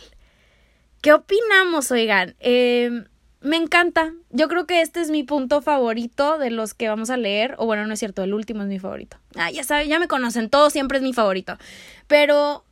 ¿Qué 1.01 1.13
opinamos, 1.13 1.89
oigan? 1.91 2.35
Eh, 2.39 3.05
me 3.41 3.57
encanta. 3.57 4.13
Yo 4.29 4.47
creo 4.47 4.65
que 4.67 4.81
este 4.81 5.01
es 5.01 5.09
mi 5.09 5.23
punto 5.23 5.61
favorito 5.61 6.37
de 6.37 6.51
los 6.51 6.73
que 6.73 6.87
vamos 6.87 7.09
a 7.09 7.17
leer. 7.17 7.55
O 7.57 7.65
bueno, 7.65 7.85
no 7.85 7.93
es 7.93 7.99
cierto, 7.99 8.23
el 8.23 8.33
último 8.33 8.61
es 8.61 8.69
mi 8.69 8.79
favorito. 8.79 9.17
Ah, 9.35 9.51
ya 9.51 9.63
saben, 9.63 9.87
ya 9.87 9.99
me 9.99 10.07
conocen, 10.07 10.49
todo 10.49 10.69
siempre 10.69 10.99
es 10.99 11.03
mi 11.03 11.11
favorito. 11.11 11.57
Pero 12.07 12.63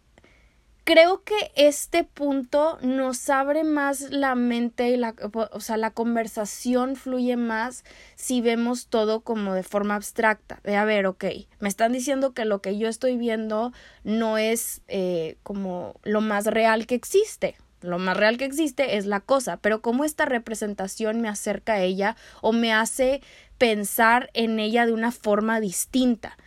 creo 0.83 1.23
que 1.23 1.51
este 1.55 2.03
punto 2.03 2.77
nos 2.81 3.29
abre 3.29 3.63
más 3.63 4.11
la 4.11 4.35
mente 4.35 4.89
y 4.89 4.97
la, 4.97 5.15
o 5.51 5.59
sea, 5.59 5.77
la 5.77 5.91
conversación 5.91 6.95
fluye 6.95 7.35
más 7.35 7.83
si 8.15 8.41
vemos 8.41 8.88
todo 8.88 9.21
como 9.21 9.53
de 9.55 9.63
forma 9.63 9.95
abstracta. 9.95 10.59
De 10.63 10.75
a 10.75 10.85
ver, 10.85 11.07
ok, 11.07 11.25
me 11.59 11.67
están 11.67 11.93
diciendo 11.93 12.33
que 12.33 12.45
lo 12.45 12.61
que 12.61 12.77
yo 12.77 12.88
estoy 12.88 13.17
viendo 13.17 13.73
no 14.03 14.38
es 14.38 14.81
eh, 14.88 15.38
como 15.41 15.99
lo 16.03 16.21
más 16.21 16.45
real 16.45 16.85
que 16.85 16.95
existe 16.95 17.55
lo 17.81 18.00
más 18.00 18.17
real 18.17 18.38
que 18.38 18.45
existe 18.45 18.98
es 18.98 19.05
la 19.05 19.19
cosa, 19.19 19.57
pero 19.57 19.81
cómo 19.81 20.03
esta 20.03 20.25
representación 20.25 21.21
me 21.21 21.29
acerca 21.29 21.74
a 21.74 21.81
ella 21.81 22.15
o 22.41 22.51
me 22.51 22.74
hace 22.74 23.21
pensar 23.57 24.29
en 24.33 24.59
ella 24.59 24.86
de 24.86 24.93
una 24.93 25.12
forma 25.12 25.59
distinta. 25.59 26.38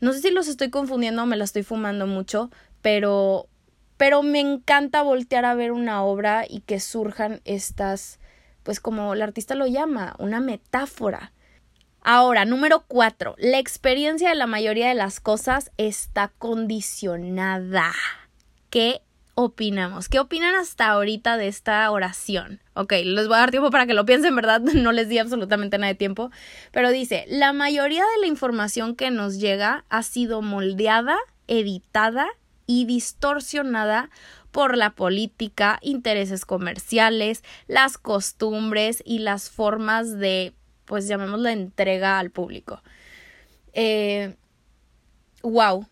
No 0.00 0.12
sé 0.12 0.20
si 0.20 0.30
los 0.30 0.48
estoy 0.48 0.70
confundiendo 0.70 1.22
o 1.22 1.26
me 1.26 1.36
la 1.36 1.44
estoy 1.44 1.62
fumando 1.62 2.06
mucho, 2.06 2.50
pero 2.80 3.48
pero 3.96 4.24
me 4.24 4.40
encanta 4.40 5.02
voltear 5.02 5.44
a 5.44 5.54
ver 5.54 5.70
una 5.70 6.02
obra 6.02 6.44
y 6.48 6.60
que 6.60 6.80
surjan 6.80 7.40
estas 7.44 8.18
pues 8.64 8.80
como 8.80 9.14
el 9.14 9.22
artista 9.22 9.54
lo 9.54 9.66
llama, 9.66 10.14
una 10.18 10.40
metáfora. 10.40 11.32
Ahora, 12.00 12.44
número 12.44 12.84
cuatro, 12.88 13.36
la 13.38 13.58
experiencia 13.58 14.28
de 14.30 14.34
la 14.34 14.48
mayoría 14.48 14.88
de 14.88 14.94
las 14.94 15.20
cosas 15.20 15.70
está 15.76 16.32
condicionada. 16.38 17.92
¿Qué 18.70 19.02
opinamos? 19.34 20.08
¿Qué 20.08 20.18
opinan 20.18 20.54
hasta 20.54 20.88
ahorita 20.88 21.36
de 21.36 21.48
esta 21.48 21.90
oración? 21.90 22.60
Ok, 22.74 22.92
les 23.04 23.28
voy 23.28 23.36
a 23.36 23.40
dar 23.40 23.50
tiempo 23.50 23.70
para 23.70 23.86
que 23.86 23.94
lo 23.94 24.04
piensen, 24.04 24.34
¿verdad? 24.36 24.60
No 24.74 24.92
les 24.92 25.08
di 25.08 25.18
absolutamente 25.18 25.78
nada 25.78 25.92
de 25.92 25.98
tiempo. 25.98 26.30
Pero 26.70 26.90
dice, 26.90 27.24
la 27.28 27.52
mayoría 27.52 28.02
de 28.02 28.20
la 28.20 28.26
información 28.26 28.96
que 28.96 29.10
nos 29.10 29.38
llega 29.38 29.84
ha 29.88 30.02
sido 30.02 30.42
moldeada, 30.42 31.16
editada 31.48 32.26
y 32.66 32.84
distorsionada 32.84 34.10
por 34.50 34.76
la 34.76 34.90
política, 34.90 35.78
intereses 35.80 36.44
comerciales, 36.44 37.42
las 37.66 37.96
costumbres 37.98 39.02
y 39.04 39.20
las 39.20 39.50
formas 39.50 40.18
de, 40.18 40.52
pues 40.84 41.08
llamémosla 41.08 41.52
entrega 41.52 42.18
al 42.18 42.30
público. 42.30 42.82
Eh, 43.72 44.36
wow. 45.42 45.86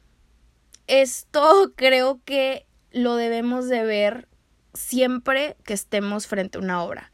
Esto 0.86 1.72
creo 1.76 2.20
que 2.24 2.66
lo 2.92 3.16
debemos 3.16 3.68
de 3.68 3.84
ver 3.84 4.28
siempre 4.74 5.56
que 5.64 5.74
estemos 5.74 6.26
frente 6.26 6.58
a 6.58 6.60
una 6.60 6.82
obra. 6.82 7.12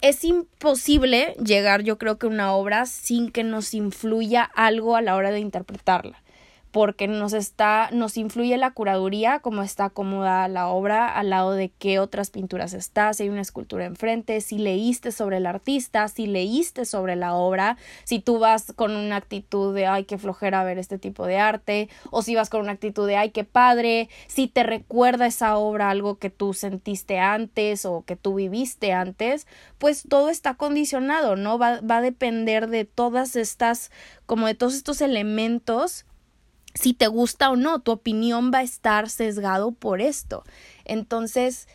Es 0.00 0.24
imposible 0.24 1.34
llegar, 1.42 1.82
yo 1.82 1.98
creo 1.98 2.18
que 2.18 2.26
a 2.26 2.30
una 2.30 2.52
obra 2.52 2.86
sin 2.86 3.30
que 3.30 3.44
nos 3.44 3.72
influya 3.74 4.42
algo 4.42 4.96
a 4.96 5.02
la 5.02 5.16
hora 5.16 5.30
de 5.30 5.40
interpretarla 5.40 6.22
porque 6.76 7.08
nos 7.08 7.32
está, 7.32 7.88
nos 7.90 8.18
influye 8.18 8.54
la 8.58 8.70
curaduría, 8.72 9.38
cómo 9.38 9.62
está 9.62 9.86
acomodada 9.86 10.46
la 10.46 10.68
obra, 10.68 11.08
al 11.08 11.30
lado 11.30 11.52
de 11.52 11.70
qué 11.70 11.98
otras 12.00 12.28
pinturas 12.28 12.74
está, 12.74 13.14
si 13.14 13.22
hay 13.22 13.28
una 13.30 13.40
escultura 13.40 13.86
enfrente, 13.86 14.42
si 14.42 14.58
leíste 14.58 15.10
sobre 15.10 15.38
el 15.38 15.46
artista, 15.46 16.06
si 16.08 16.26
leíste 16.26 16.84
sobre 16.84 17.16
la 17.16 17.32
obra, 17.32 17.78
si 18.04 18.18
tú 18.18 18.38
vas 18.38 18.74
con 18.76 18.94
una 18.94 19.16
actitud 19.16 19.74
de 19.74 19.86
ay, 19.86 20.04
qué 20.04 20.18
flojera 20.18 20.64
ver 20.64 20.76
este 20.76 20.98
tipo 20.98 21.24
de 21.24 21.38
arte, 21.38 21.88
o 22.10 22.20
si 22.20 22.34
vas 22.34 22.50
con 22.50 22.60
una 22.60 22.72
actitud 22.72 23.08
de 23.08 23.16
ay, 23.16 23.30
qué 23.30 23.44
padre, 23.44 24.10
si 24.26 24.46
te 24.46 24.62
recuerda 24.62 25.24
esa 25.24 25.56
obra 25.56 25.88
algo 25.88 26.18
que 26.18 26.28
tú 26.28 26.52
sentiste 26.52 27.18
antes 27.18 27.86
o 27.86 28.04
que 28.04 28.16
tú 28.16 28.34
viviste 28.34 28.92
antes, 28.92 29.46
pues 29.78 30.04
todo 30.06 30.28
está 30.28 30.56
condicionado, 30.56 31.36
¿no? 31.36 31.58
Va, 31.58 31.80
va 31.80 31.96
a 31.96 32.02
depender 32.02 32.68
de 32.68 32.84
todas 32.84 33.34
estas, 33.34 33.90
como 34.26 34.46
de 34.46 34.54
todos 34.54 34.74
estos 34.74 35.00
elementos 35.00 36.04
si 36.76 36.94
te 36.94 37.06
gusta 37.08 37.50
o 37.50 37.56
no, 37.56 37.80
tu 37.80 37.92
opinión 37.92 38.50
va 38.52 38.58
a 38.58 38.62
estar 38.62 39.08
sesgado 39.08 39.72
por 39.72 40.00
esto. 40.00 40.44
Entonces, 40.84 41.68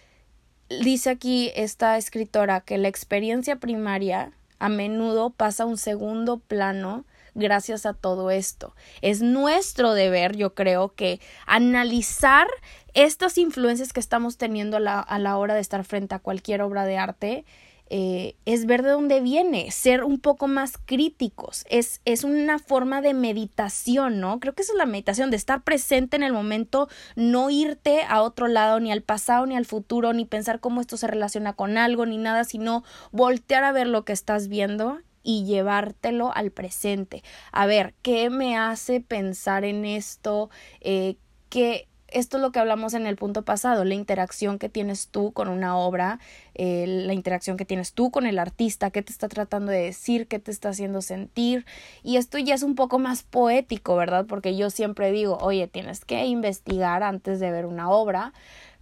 dice 0.69 1.09
aquí 1.09 1.51
esta 1.55 1.97
escritora 1.97 2.61
que 2.61 2.77
la 2.77 2.87
experiencia 2.87 3.57
primaria 3.57 4.31
a 4.59 4.69
menudo 4.69 5.31
pasa 5.31 5.63
a 5.63 5.65
un 5.65 5.77
segundo 5.77 6.37
plano 6.37 7.05
gracias 7.33 7.85
a 7.85 7.93
todo 7.93 8.29
esto. 8.29 8.75
Es 9.01 9.21
nuestro 9.21 9.93
deber, 9.93 10.35
yo 10.35 10.53
creo, 10.53 10.93
que 10.93 11.19
analizar 11.47 12.47
estas 12.93 13.37
influencias 13.37 13.93
que 13.93 13.99
estamos 13.99 14.37
teniendo 14.37 14.77
a 14.77 14.81
la, 14.81 14.99
a 14.99 15.17
la 15.17 15.37
hora 15.37 15.55
de 15.55 15.61
estar 15.61 15.83
frente 15.83 16.13
a 16.13 16.19
cualquier 16.19 16.61
obra 16.61 16.85
de 16.85 16.97
arte 16.97 17.45
eh, 17.93 18.35
es 18.45 18.65
ver 18.65 18.83
de 18.83 18.91
dónde 18.91 19.19
viene, 19.19 19.69
ser 19.69 20.05
un 20.05 20.17
poco 20.17 20.47
más 20.47 20.77
críticos, 20.77 21.65
es, 21.69 21.99
es 22.05 22.23
una 22.23 22.57
forma 22.57 23.01
de 23.01 23.13
meditación, 23.13 24.21
¿no? 24.21 24.39
Creo 24.39 24.53
que 24.55 24.61
esa 24.61 24.71
es 24.71 24.77
la 24.77 24.85
meditación, 24.85 25.29
de 25.29 25.35
estar 25.35 25.61
presente 25.61 26.15
en 26.15 26.23
el 26.23 26.31
momento, 26.31 26.87
no 27.17 27.49
irte 27.49 28.03
a 28.07 28.21
otro 28.21 28.47
lado, 28.47 28.79
ni 28.79 28.93
al 28.93 29.01
pasado, 29.01 29.45
ni 29.45 29.57
al 29.57 29.65
futuro, 29.65 30.13
ni 30.13 30.23
pensar 30.23 30.61
cómo 30.61 30.79
esto 30.79 30.95
se 30.95 31.07
relaciona 31.07 31.51
con 31.51 31.77
algo, 31.77 32.05
ni 32.05 32.17
nada, 32.17 32.45
sino 32.45 32.85
voltear 33.11 33.65
a 33.65 33.73
ver 33.73 33.87
lo 33.87 34.05
que 34.05 34.13
estás 34.13 34.47
viendo 34.47 34.99
y 35.21 35.43
llevártelo 35.43 36.33
al 36.33 36.51
presente. 36.51 37.23
A 37.51 37.65
ver, 37.65 37.93
¿qué 38.01 38.29
me 38.29 38.55
hace 38.55 39.01
pensar 39.01 39.65
en 39.65 39.83
esto? 39.83 40.49
Eh, 40.79 41.17
¿qué, 41.49 41.89
esto 42.11 42.37
es 42.37 42.41
lo 42.41 42.51
que 42.51 42.59
hablamos 42.59 42.93
en 42.93 43.07
el 43.07 43.15
punto 43.15 43.43
pasado, 43.43 43.83
la 43.83 43.93
interacción 43.93 44.59
que 44.59 44.69
tienes 44.69 45.07
tú 45.07 45.31
con 45.31 45.47
una 45.47 45.77
obra, 45.77 46.19
eh, 46.53 46.85
la 46.87 47.13
interacción 47.13 47.57
que 47.57 47.65
tienes 47.65 47.93
tú 47.93 48.11
con 48.11 48.25
el 48.25 48.37
artista, 48.37 48.91
qué 48.91 49.01
te 49.01 49.11
está 49.11 49.27
tratando 49.27 49.71
de 49.71 49.81
decir, 49.81 50.27
qué 50.27 50.39
te 50.39 50.51
está 50.51 50.69
haciendo 50.69 51.01
sentir. 51.01 51.65
Y 52.03 52.17
esto 52.17 52.37
ya 52.37 52.55
es 52.55 52.63
un 52.63 52.75
poco 52.75 52.99
más 52.99 53.23
poético, 53.23 53.95
¿verdad? 53.95 54.25
Porque 54.27 54.55
yo 54.55 54.69
siempre 54.69 55.11
digo, 55.11 55.37
oye, 55.41 55.67
tienes 55.67 56.05
que 56.05 56.25
investigar 56.25 57.03
antes 57.03 57.39
de 57.39 57.51
ver 57.51 57.65
una 57.65 57.89
obra, 57.89 58.33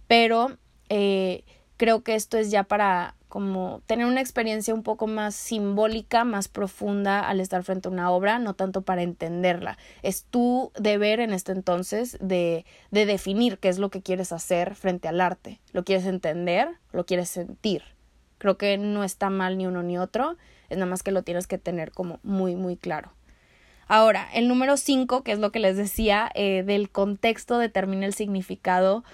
pero 0.06 0.56
eh, 0.88 1.44
creo 1.76 2.02
que 2.02 2.14
esto 2.14 2.36
es 2.36 2.50
ya 2.50 2.64
para 2.64 3.14
como 3.30 3.80
tener 3.86 4.04
una 4.04 4.20
experiencia 4.20 4.74
un 4.74 4.82
poco 4.82 5.06
más 5.06 5.34
simbólica, 5.34 6.24
más 6.24 6.48
profunda 6.48 7.20
al 7.20 7.40
estar 7.40 7.62
frente 7.62 7.88
a 7.88 7.90
una 7.90 8.10
obra, 8.10 8.38
no 8.38 8.52
tanto 8.52 8.82
para 8.82 9.02
entenderla. 9.02 9.78
Es 10.02 10.24
tu 10.24 10.72
deber 10.78 11.20
en 11.20 11.32
este 11.32 11.52
entonces 11.52 12.18
de, 12.20 12.66
de 12.90 13.06
definir 13.06 13.58
qué 13.58 13.70
es 13.70 13.78
lo 13.78 13.88
que 13.88 14.02
quieres 14.02 14.32
hacer 14.32 14.74
frente 14.74 15.08
al 15.08 15.22
arte. 15.22 15.60
¿Lo 15.72 15.84
quieres 15.84 16.04
entender? 16.04 16.68
¿Lo 16.92 17.06
quieres 17.06 17.30
sentir? 17.30 17.82
Creo 18.36 18.58
que 18.58 18.76
no 18.76 19.04
está 19.04 19.30
mal 19.30 19.56
ni 19.56 19.66
uno 19.66 19.82
ni 19.82 19.96
otro, 19.96 20.36
es 20.68 20.76
nada 20.76 20.90
más 20.90 21.02
que 21.02 21.12
lo 21.12 21.22
tienes 21.22 21.46
que 21.46 21.56
tener 21.56 21.92
como 21.92 22.20
muy, 22.22 22.56
muy 22.56 22.76
claro. 22.76 23.12
Ahora, 23.86 24.28
el 24.34 24.48
número 24.48 24.76
5, 24.76 25.22
que 25.22 25.32
es 25.32 25.38
lo 25.38 25.50
que 25.52 25.58
les 25.58 25.76
decía, 25.76 26.30
eh, 26.34 26.62
del 26.64 26.90
contexto 26.90 27.58
determina 27.58 28.06
el 28.06 28.14
significado. 28.14 29.04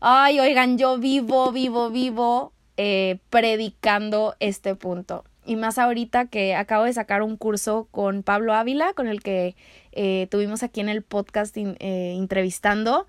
Ay, 0.00 0.38
oigan, 0.38 0.78
yo 0.78 0.98
vivo, 0.98 1.50
vivo, 1.52 1.90
vivo 1.90 2.52
eh, 2.78 3.18
predicando 3.28 4.34
este 4.40 4.74
punto. 4.74 5.24
y 5.44 5.56
más 5.56 5.78
ahorita 5.78 6.26
que 6.26 6.54
acabo 6.54 6.84
de 6.84 6.92
sacar 6.92 7.22
un 7.22 7.36
curso 7.38 7.88
con 7.90 8.22
Pablo 8.22 8.52
Ávila, 8.54 8.92
con 8.92 9.08
el 9.08 9.22
que 9.22 9.56
eh, 9.92 10.28
tuvimos 10.30 10.62
aquí 10.62 10.80
en 10.80 10.88
el 10.88 11.02
podcast 11.02 11.56
eh, 11.56 11.74
entrevistando. 11.80 13.06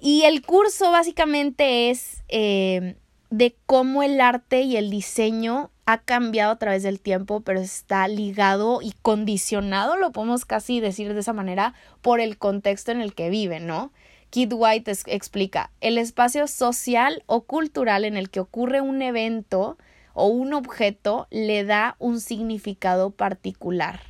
Y 0.00 0.22
el 0.22 0.42
curso 0.42 0.90
básicamente 0.90 1.90
es 1.90 2.22
eh, 2.28 2.96
de 3.30 3.56
cómo 3.66 4.02
el 4.02 4.20
arte 4.20 4.62
y 4.62 4.76
el 4.76 4.90
diseño 4.90 5.70
ha 5.84 5.98
cambiado 5.98 6.52
a 6.52 6.58
través 6.58 6.82
del 6.82 7.00
tiempo, 7.00 7.40
pero 7.40 7.60
está 7.60 8.06
ligado 8.08 8.80
y 8.80 8.92
condicionado, 9.02 9.96
lo 9.96 10.12
podemos 10.12 10.44
casi 10.44 10.80
decir 10.80 11.12
de 11.12 11.20
esa 11.20 11.32
manera, 11.32 11.74
por 12.02 12.20
el 12.20 12.38
contexto 12.38 12.92
en 12.92 13.00
el 13.00 13.14
que 13.14 13.30
vive, 13.30 13.58
¿no? 13.58 13.90
Kid 14.30 14.52
White 14.52 14.92
explica, 15.06 15.70
el 15.80 15.96
espacio 15.96 16.46
social 16.46 17.22
o 17.26 17.44
cultural 17.44 18.04
en 18.04 18.16
el 18.16 18.28
que 18.28 18.40
ocurre 18.40 18.80
un 18.82 19.00
evento 19.00 19.78
o 20.12 20.26
un 20.26 20.52
objeto 20.52 21.26
le 21.30 21.64
da 21.64 21.96
un 21.98 22.20
significado 22.20 23.10
particular. 23.10 24.00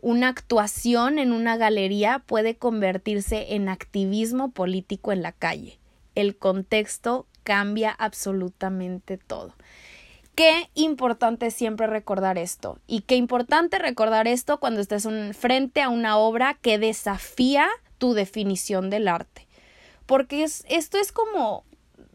Una 0.00 0.28
actuación 0.28 1.18
en 1.18 1.32
una 1.32 1.56
galería 1.56 2.20
puede 2.26 2.56
convertirse 2.56 3.54
en 3.54 3.68
activismo 3.68 4.50
político 4.50 5.12
en 5.12 5.22
la 5.22 5.32
calle. 5.32 5.78
El 6.14 6.36
contexto 6.36 7.26
cambia 7.42 7.90
absolutamente 7.90 9.18
todo. 9.18 9.54
Qué 10.38 10.70
importante 10.76 11.50
siempre 11.50 11.88
recordar 11.88 12.38
esto. 12.38 12.78
Y 12.86 13.00
qué 13.00 13.16
importante 13.16 13.76
recordar 13.80 14.28
esto 14.28 14.60
cuando 14.60 14.80
estés 14.80 15.08
frente 15.36 15.82
a 15.82 15.88
una 15.88 16.16
obra 16.16 16.54
que 16.54 16.78
desafía 16.78 17.68
tu 17.98 18.14
definición 18.14 18.88
del 18.88 19.08
arte. 19.08 19.48
Porque 20.06 20.44
esto 20.44 20.98
es 20.98 21.10
como 21.10 21.64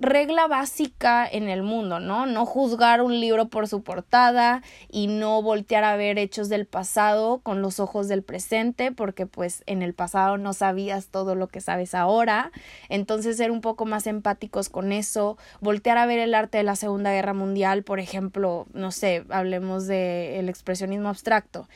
regla 0.03 0.47
básica 0.47 1.27
en 1.27 1.49
el 1.49 1.63
mundo, 1.63 1.99
¿no? 1.99 2.27
No 2.27 2.45
juzgar 2.45 3.01
un 3.01 3.19
libro 3.19 3.47
por 3.47 3.67
su 3.67 3.81
portada 3.81 4.61
y 4.91 5.07
no 5.07 5.41
voltear 5.41 5.83
a 5.83 5.95
ver 5.95 6.19
hechos 6.19 6.49
del 6.49 6.67
pasado 6.67 7.39
con 7.39 7.61
los 7.61 7.79
ojos 7.79 8.07
del 8.07 8.21
presente, 8.21 8.91
porque 8.91 9.25
pues 9.25 9.63
en 9.65 9.81
el 9.81 9.95
pasado 9.95 10.37
no 10.37 10.53
sabías 10.53 11.07
todo 11.07 11.33
lo 11.33 11.47
que 11.47 11.61
sabes 11.61 11.95
ahora. 11.95 12.51
Entonces 12.89 13.37
ser 13.37 13.49
un 13.49 13.61
poco 13.61 13.85
más 13.85 14.05
empáticos 14.05 14.69
con 14.69 14.91
eso, 14.91 15.37
voltear 15.61 15.97
a 15.97 16.05
ver 16.05 16.19
el 16.19 16.35
arte 16.35 16.59
de 16.59 16.63
la 16.63 16.75
Segunda 16.75 17.11
Guerra 17.11 17.33
Mundial, 17.33 17.83
por 17.83 17.99
ejemplo, 17.99 18.67
no 18.73 18.91
sé, 18.91 19.25
hablemos 19.29 19.87
del 19.87 20.49
expresionismo 20.49 21.09
abstracto, 21.09 21.67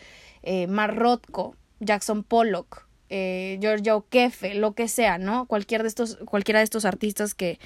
eh, 0.43 0.67
Marrotko, 0.67 1.55
Jackson 1.79 2.23
Pollock, 2.23 2.86
eh, 3.09 3.57
Giorgio 3.61 4.05
Kefe, 4.09 4.55
lo 4.55 4.73
que 4.73 4.87
sea, 4.87 5.17
¿no? 5.17 5.47
De 5.47 5.87
estos, 5.87 6.17
cualquiera 6.25 6.59
de 6.59 6.65
estos 6.65 6.85
artistas 6.85 7.33
que, 7.33 7.59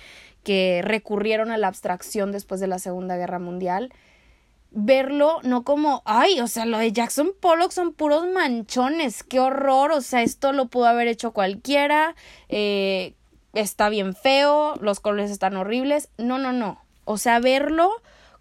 que 0.43 0.81
recurrieron 0.83 1.51
a 1.51 1.57
la 1.57 1.67
abstracción 1.67 2.31
después 2.31 2.62
de 2.62 2.67
la 2.67 2.79
Segunda 2.79 3.17
Guerra 3.17 3.39
Mundial, 3.39 3.91
verlo 4.71 5.39
no 5.43 5.63
como, 5.63 6.01
ay, 6.05 6.39
o 6.39 6.48
sea, 6.48 6.65
lo 6.65 6.77
de 6.77 6.91
Jackson 6.91 7.31
Pollock 7.39 7.71
son 7.71 7.93
puros 7.93 8.25
manchones, 8.27 9.24
qué 9.24 9.39
horror, 9.39 9.91
o 9.91 10.01
sea, 10.01 10.24
esto 10.24 10.53
lo 10.53 10.67
pudo 10.67 10.86
haber 10.86 11.07
hecho 11.07 11.31
cualquiera, 11.31 12.15
eh, 12.48 13.15
está 13.53 13.89
bien 13.89 14.15
feo, 14.15 14.75
los 14.79 15.01
colores 15.01 15.29
están 15.29 15.57
horribles, 15.57 16.10
no, 16.17 16.38
no, 16.38 16.53
no, 16.53 16.81
o 17.03 17.17
sea, 17.17 17.39
verlo 17.39 17.91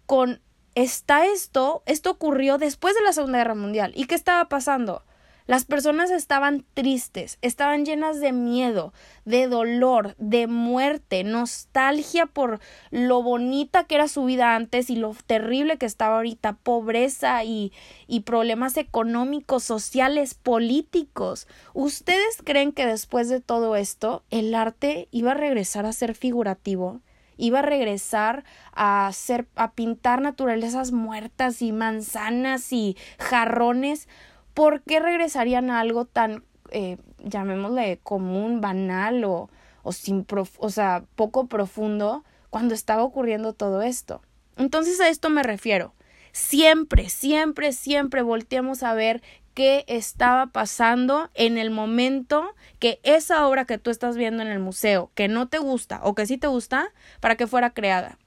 con, 0.05 0.41
está 0.73 1.25
esto, 1.25 1.83
esto 1.85 2.11
ocurrió 2.11 2.57
después 2.57 2.95
de 2.95 3.01
la 3.01 3.11
Segunda 3.11 3.39
Guerra 3.39 3.55
Mundial, 3.55 3.91
¿y 3.93 4.05
qué 4.05 4.15
estaba 4.15 4.47
pasando? 4.47 5.03
Las 5.47 5.65
personas 5.65 6.11
estaban 6.11 6.65
tristes, 6.73 7.37
estaban 7.41 7.85
llenas 7.85 8.19
de 8.19 8.31
miedo, 8.31 8.93
de 9.25 9.47
dolor, 9.47 10.15
de 10.17 10.47
muerte, 10.47 11.23
nostalgia 11.23 12.25
por 12.25 12.59
lo 12.91 13.23
bonita 13.23 13.83
que 13.85 13.95
era 13.95 14.07
su 14.07 14.25
vida 14.25 14.55
antes 14.55 14.89
y 14.89 14.95
lo 14.95 15.15
terrible 15.25 15.77
que 15.77 15.85
estaba 15.85 16.17
ahorita, 16.17 16.53
pobreza 16.53 17.43
y, 17.43 17.73
y 18.07 18.21
problemas 18.21 18.77
económicos, 18.77 19.63
sociales, 19.63 20.35
políticos. 20.35 21.47
¿Ustedes 21.73 22.37
creen 22.43 22.71
que 22.71 22.85
después 22.85 23.29
de 23.29 23.41
todo 23.41 23.75
esto 23.75 24.23
el 24.29 24.53
arte 24.53 25.07
iba 25.11 25.31
a 25.31 25.35
regresar 25.35 25.85
a 25.85 25.93
ser 25.93 26.15
figurativo? 26.15 27.01
iba 27.37 27.59
a 27.59 27.63
regresar 27.63 28.43
a 28.71 29.07
hacer 29.07 29.47
a 29.55 29.71
pintar 29.71 30.21
naturalezas 30.21 30.91
muertas 30.91 31.63
y 31.63 31.71
manzanas 31.71 32.71
y 32.71 32.95
jarrones 33.17 34.07
¿por 34.53 34.81
qué 34.81 34.99
regresarían 34.99 35.69
a 35.69 35.79
algo 35.79 36.05
tan, 36.05 36.43
eh, 36.71 36.97
llamémosle, 37.19 37.99
común, 38.03 38.61
banal 38.61 39.23
o, 39.23 39.49
o, 39.83 39.91
sin 39.91 40.25
o 40.57 40.69
sea, 40.69 41.03
poco 41.15 41.47
profundo 41.47 42.23
cuando 42.49 42.73
estaba 42.73 43.03
ocurriendo 43.03 43.53
todo 43.53 43.81
esto? 43.81 44.21
Entonces 44.57 44.99
a 44.99 45.09
esto 45.09 45.29
me 45.29 45.43
refiero. 45.43 45.93
Siempre, 46.33 47.09
siempre, 47.09 47.73
siempre 47.73 48.21
volteamos 48.21 48.83
a 48.83 48.93
ver 48.93 49.21
qué 49.53 49.83
estaba 49.87 50.47
pasando 50.47 51.29
en 51.33 51.57
el 51.57 51.71
momento 51.71 52.55
que 52.79 52.99
esa 53.03 53.47
obra 53.47 53.65
que 53.65 53.77
tú 53.77 53.89
estás 53.89 54.15
viendo 54.15 54.41
en 54.41 54.49
el 54.49 54.59
museo, 54.59 55.11
que 55.13 55.27
no 55.27 55.49
te 55.49 55.57
gusta 55.57 55.99
o 56.03 56.15
que 56.15 56.25
sí 56.25 56.37
te 56.37 56.47
gusta, 56.47 56.93
para 57.19 57.35
que 57.35 57.47
fuera 57.47 57.71
creada. 57.71 58.17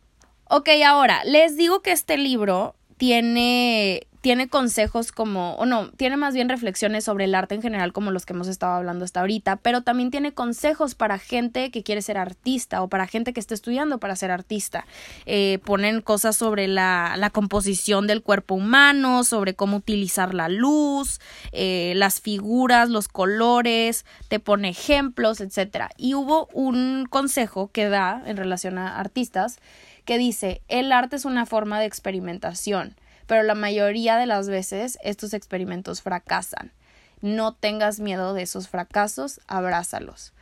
Ok, 0.48 0.68
ahora, 0.86 1.24
les 1.24 1.56
digo 1.56 1.80
que 1.80 1.92
este 1.92 2.18
libro 2.18 2.74
tiene 2.98 4.06
tiene 4.24 4.48
consejos 4.48 5.12
como, 5.12 5.54
o 5.56 5.66
no, 5.66 5.90
tiene 5.90 6.16
más 6.16 6.32
bien 6.32 6.48
reflexiones 6.48 7.04
sobre 7.04 7.26
el 7.26 7.34
arte 7.34 7.56
en 7.56 7.60
general 7.60 7.92
como 7.92 8.10
los 8.10 8.24
que 8.24 8.32
hemos 8.32 8.48
estado 8.48 8.72
hablando 8.72 9.04
hasta 9.04 9.20
ahorita, 9.20 9.56
pero 9.56 9.82
también 9.82 10.10
tiene 10.10 10.32
consejos 10.32 10.94
para 10.94 11.18
gente 11.18 11.70
que 11.70 11.82
quiere 11.82 12.00
ser 12.00 12.16
artista 12.16 12.80
o 12.80 12.88
para 12.88 13.06
gente 13.06 13.34
que 13.34 13.40
está 13.40 13.52
estudiando 13.52 13.98
para 13.98 14.16
ser 14.16 14.30
artista. 14.30 14.86
Eh, 15.26 15.58
ponen 15.66 16.00
cosas 16.00 16.36
sobre 16.36 16.68
la, 16.68 17.16
la, 17.18 17.28
composición 17.28 18.06
del 18.06 18.22
cuerpo 18.22 18.54
humano, 18.54 19.24
sobre 19.24 19.52
cómo 19.52 19.76
utilizar 19.76 20.32
la 20.32 20.48
luz, 20.48 21.20
eh, 21.52 21.92
las 21.94 22.22
figuras, 22.22 22.88
los 22.88 23.08
colores, 23.08 24.06
te 24.28 24.40
pone 24.40 24.70
ejemplos, 24.70 25.42
etc. 25.42 25.88
Y 25.98 26.14
hubo 26.14 26.46
un 26.54 27.06
consejo 27.10 27.70
que 27.70 27.90
da 27.90 28.22
en 28.24 28.38
relación 28.38 28.78
a 28.78 28.98
artistas 28.98 29.58
que 30.06 30.16
dice, 30.16 30.62
el 30.68 30.92
arte 30.92 31.16
es 31.16 31.26
una 31.26 31.44
forma 31.44 31.78
de 31.78 31.84
experimentación 31.84 32.96
pero 33.26 33.42
la 33.42 33.54
mayoría 33.54 34.16
de 34.16 34.26
las 34.26 34.48
veces 34.48 34.98
estos 35.02 35.34
experimentos 35.34 36.02
fracasan. 36.02 36.72
No 37.20 37.54
tengas 37.54 38.00
miedo 38.00 38.34
de 38.34 38.42
esos 38.42 38.68
fracasos, 38.68 39.40
abrázalos. 39.46 40.32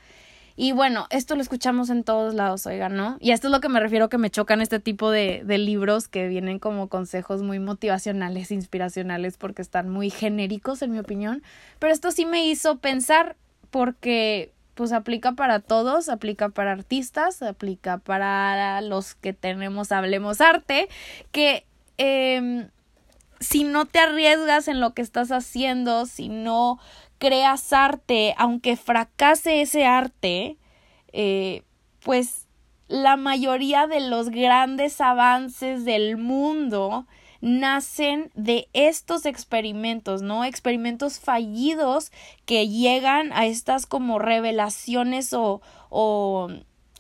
Y 0.55 0.73
bueno, 0.73 1.07
esto 1.11 1.35
lo 1.35 1.43
escuchamos 1.43 1.89
en 1.89 2.05
todos 2.05 2.35
lados, 2.35 2.67
oigan, 2.67 2.95
¿no? 2.95 3.17
Y 3.21 3.31
esto 3.31 3.49
es 3.49 3.53
lo 3.53 3.61
que 3.61 3.69
me 3.69 3.81
refiero 3.81 4.09
que 4.09 4.19
me 4.19 4.31
chocan 4.31 4.61
este 4.61 4.81
tipo 4.81 5.11
de, 5.11 5.43
de 5.45 5.59
libros 5.59 6.09
que 6.09 6.29
vienen 6.29 6.59
como 6.59 6.89
consejos 6.89 7.43
muy 7.43 7.59
motivacionales, 7.59 8.51
inspiracionales, 8.53 9.39
porque 9.39 9.63
están 9.63 9.89
muy 9.89 10.11
genéricos, 10.11 10.83
en 10.83 10.93
mi 10.93 10.99
opinión. 10.99 11.43
Pero 11.79 11.93
esto 11.93 12.11
sí 12.11 12.27
me 12.27 12.47
hizo 12.47 12.79
pensar 12.79 13.37
porque 13.71 14.53
pues 14.75 14.93
aplica 14.93 15.33
para 15.33 15.61
todos, 15.61 16.09
aplica 16.09 16.49
para 16.49 16.73
artistas, 16.73 17.43
aplica 17.43 17.99
para 17.99 18.81
los 18.81 19.15
que 19.15 19.33
tenemos 19.33 19.93
Hablemos 19.93 20.41
Arte, 20.41 20.89
que 21.31 21.67
Em, 21.99 22.69
si 23.41 23.65
no 23.65 23.87
te 23.87 23.99
arriesgas 23.99 24.69
en 24.69 24.81
lo 24.81 24.95
que 24.95 25.03
estás 25.03 25.31
haciendo, 25.33 26.07
si 26.07 26.29
no 26.29 26.79
creas 27.19 27.73
arte, 27.73 28.35
aunque 28.39 28.77
fracase 28.77 29.63
ese 29.63 29.85
arte, 29.85 30.57
eh, 31.13 31.63
pues 32.05 32.47
la 32.89 33.17
mayoría 33.17 33.87
de 33.87 34.01
los 34.01 34.29
grandes 34.29 35.01
avances 35.01 35.85
del 35.85 36.17
mundo 36.17 37.07
nacen 37.41 38.31
de 38.35 38.69
estos 38.73 39.27
experimentos, 39.27 40.23
¿no? 40.23 40.45
Experimentos 40.45 41.19
fallidos 41.19 42.13
que 42.47 42.69
llegan 42.69 43.33
a 43.33 43.47
estas 43.47 43.87
como 43.87 44.19
revelaciones 44.19 45.33
o, 45.33 45.61
o 45.91 46.49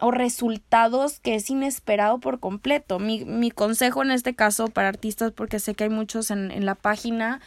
o 0.02 0.10
resultados 0.10 1.20
que 1.20 1.36
es 1.36 1.48
inesperado 1.48 2.18
por 2.18 2.40
completo. 2.40 2.98
Mi, 2.98 3.24
mi 3.24 3.52
consejo 3.52 4.02
en 4.02 4.10
este 4.10 4.34
caso 4.34 4.66
para 4.66 4.88
artistas, 4.88 5.30
porque 5.30 5.60
sé 5.60 5.74
que 5.74 5.84
hay 5.84 5.90
muchos 5.90 6.32
en, 6.32 6.50
en 6.50 6.66
la 6.66 6.74
página, 6.74 7.40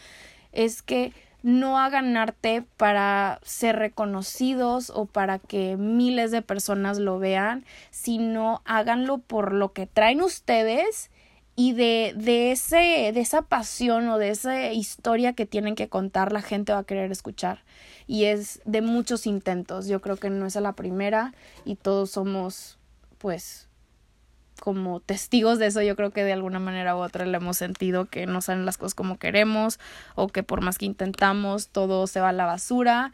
es 0.52 0.80
que 0.80 1.12
no 1.42 1.78
hagan 1.78 2.16
arte 2.16 2.64
para 2.78 3.40
ser 3.42 3.76
reconocidos 3.76 4.90
o 4.90 5.04
para 5.04 5.38
que 5.38 5.76
miles 5.76 6.30
de 6.30 6.40
personas 6.40 6.98
lo 6.98 7.18
vean, 7.18 7.66
sino 7.90 8.62
háganlo 8.64 9.18
por 9.18 9.52
lo 9.52 9.74
que 9.74 9.86
traen 9.86 10.22
ustedes 10.22 11.10
y 11.56 11.72
de, 11.72 12.12
de, 12.14 12.52
ese, 12.52 13.10
de 13.14 13.20
esa 13.20 13.40
pasión 13.40 14.08
o 14.10 14.18
de 14.18 14.28
esa 14.28 14.72
historia 14.72 15.32
que 15.32 15.46
tienen 15.46 15.74
que 15.74 15.88
contar, 15.88 16.30
la 16.30 16.42
gente 16.42 16.74
va 16.74 16.80
a 16.80 16.84
querer 16.84 17.10
escuchar. 17.10 17.64
Y 18.06 18.24
es 18.24 18.60
de 18.66 18.82
muchos 18.82 19.26
intentos. 19.26 19.86
Yo 19.88 20.02
creo 20.02 20.18
que 20.18 20.28
no 20.28 20.44
es 20.44 20.54
la 20.56 20.74
primera 20.74 21.32
y 21.64 21.76
todos 21.76 22.10
somos, 22.10 22.78
pues, 23.16 23.68
como 24.60 25.00
testigos 25.00 25.58
de 25.58 25.66
eso. 25.66 25.80
Yo 25.80 25.96
creo 25.96 26.10
que 26.10 26.24
de 26.24 26.34
alguna 26.34 26.58
manera 26.58 26.94
u 26.94 26.98
otra 26.98 27.24
le 27.24 27.38
hemos 27.38 27.56
sentido 27.56 28.04
que 28.04 28.26
no 28.26 28.42
salen 28.42 28.66
las 28.66 28.76
cosas 28.76 28.94
como 28.94 29.18
queremos 29.18 29.80
o 30.14 30.28
que 30.28 30.42
por 30.42 30.60
más 30.60 30.76
que 30.76 30.84
intentamos 30.84 31.68
todo 31.68 32.06
se 32.06 32.20
va 32.20 32.28
a 32.28 32.32
la 32.32 32.44
basura. 32.44 33.12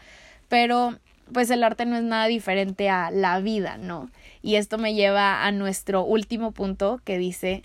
Pero 0.49 0.99
pues 1.33 1.49
el 1.51 1.63
arte 1.63 1.87
no 1.87 1.97
es 1.97 2.03
nada 2.03 2.27
diferente 2.27 2.91
a 2.91 3.13
la 3.13 3.39
vida, 3.39 3.79
¿no? 3.79 4.11
Y 4.43 4.57
esto 4.57 4.79
me 4.79 4.95
lleva 4.95 5.47
a 5.47 5.53
nuestro 5.53 6.03
último 6.03 6.51
punto 6.51 7.01
que 7.05 7.19
dice 7.19 7.63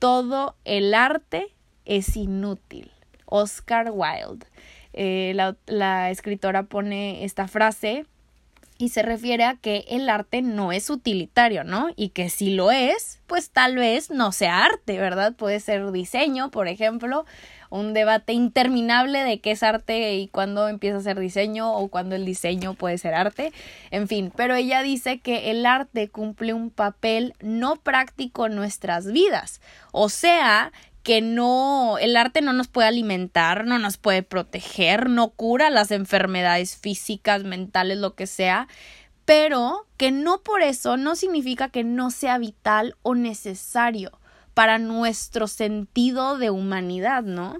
todo 0.00 0.56
el 0.64 0.94
arte 0.94 1.54
es 1.84 2.16
inútil. 2.16 2.90
Oscar 3.26 3.92
Wilde. 3.92 4.44
Eh, 4.92 5.32
la, 5.36 5.56
la 5.66 6.10
escritora 6.10 6.64
pone 6.64 7.24
esta 7.24 7.46
frase 7.46 8.06
y 8.80 8.88
se 8.88 9.02
refiere 9.02 9.44
a 9.44 9.56
que 9.56 9.84
el 9.88 10.08
arte 10.08 10.40
no 10.40 10.72
es 10.72 10.88
utilitario, 10.88 11.64
¿no? 11.64 11.90
Y 11.96 12.08
que 12.08 12.30
si 12.30 12.54
lo 12.54 12.70
es, 12.70 13.20
pues 13.26 13.50
tal 13.50 13.76
vez 13.76 14.10
no 14.10 14.32
sea 14.32 14.64
arte, 14.64 14.98
¿verdad? 14.98 15.34
Puede 15.34 15.60
ser 15.60 15.92
diseño, 15.92 16.50
por 16.50 16.66
ejemplo, 16.66 17.26
un 17.70 17.94
debate 17.94 18.32
interminable 18.32 19.20
de 19.20 19.40
qué 19.40 19.52
es 19.52 19.62
arte 19.62 20.14
y 20.16 20.28
cuándo 20.28 20.68
empieza 20.68 20.98
a 20.98 21.02
ser 21.02 21.18
diseño 21.18 21.72
o 21.72 21.88
cuándo 21.88 22.16
el 22.16 22.26
diseño 22.26 22.74
puede 22.74 22.98
ser 22.98 23.14
arte, 23.14 23.52
en 23.90 24.08
fin, 24.08 24.32
pero 24.36 24.54
ella 24.54 24.82
dice 24.82 25.20
que 25.20 25.50
el 25.50 25.64
arte 25.64 26.08
cumple 26.08 26.52
un 26.52 26.70
papel 26.70 27.34
no 27.40 27.76
práctico 27.76 28.46
en 28.46 28.56
nuestras 28.56 29.10
vidas, 29.10 29.60
o 29.92 30.08
sea, 30.08 30.72
que 31.02 31.22
no, 31.22 31.96
el 31.98 32.16
arte 32.16 32.42
no 32.42 32.52
nos 32.52 32.68
puede 32.68 32.88
alimentar, 32.88 33.64
no 33.64 33.78
nos 33.78 33.96
puede 33.96 34.22
proteger, 34.22 35.08
no 35.08 35.30
cura 35.30 35.70
las 35.70 35.90
enfermedades 35.92 36.76
físicas, 36.76 37.44
mentales, 37.44 37.98
lo 37.98 38.14
que 38.14 38.26
sea, 38.26 38.68
pero 39.24 39.86
que 39.96 40.10
no 40.10 40.42
por 40.42 40.60
eso 40.60 40.96
no 40.96 41.14
significa 41.14 41.68
que 41.68 41.84
no 41.84 42.10
sea 42.10 42.36
vital 42.38 42.96
o 43.02 43.14
necesario 43.14 44.19
para 44.54 44.78
nuestro 44.78 45.46
sentido 45.46 46.38
de 46.38 46.50
humanidad, 46.50 47.22
¿no? 47.22 47.58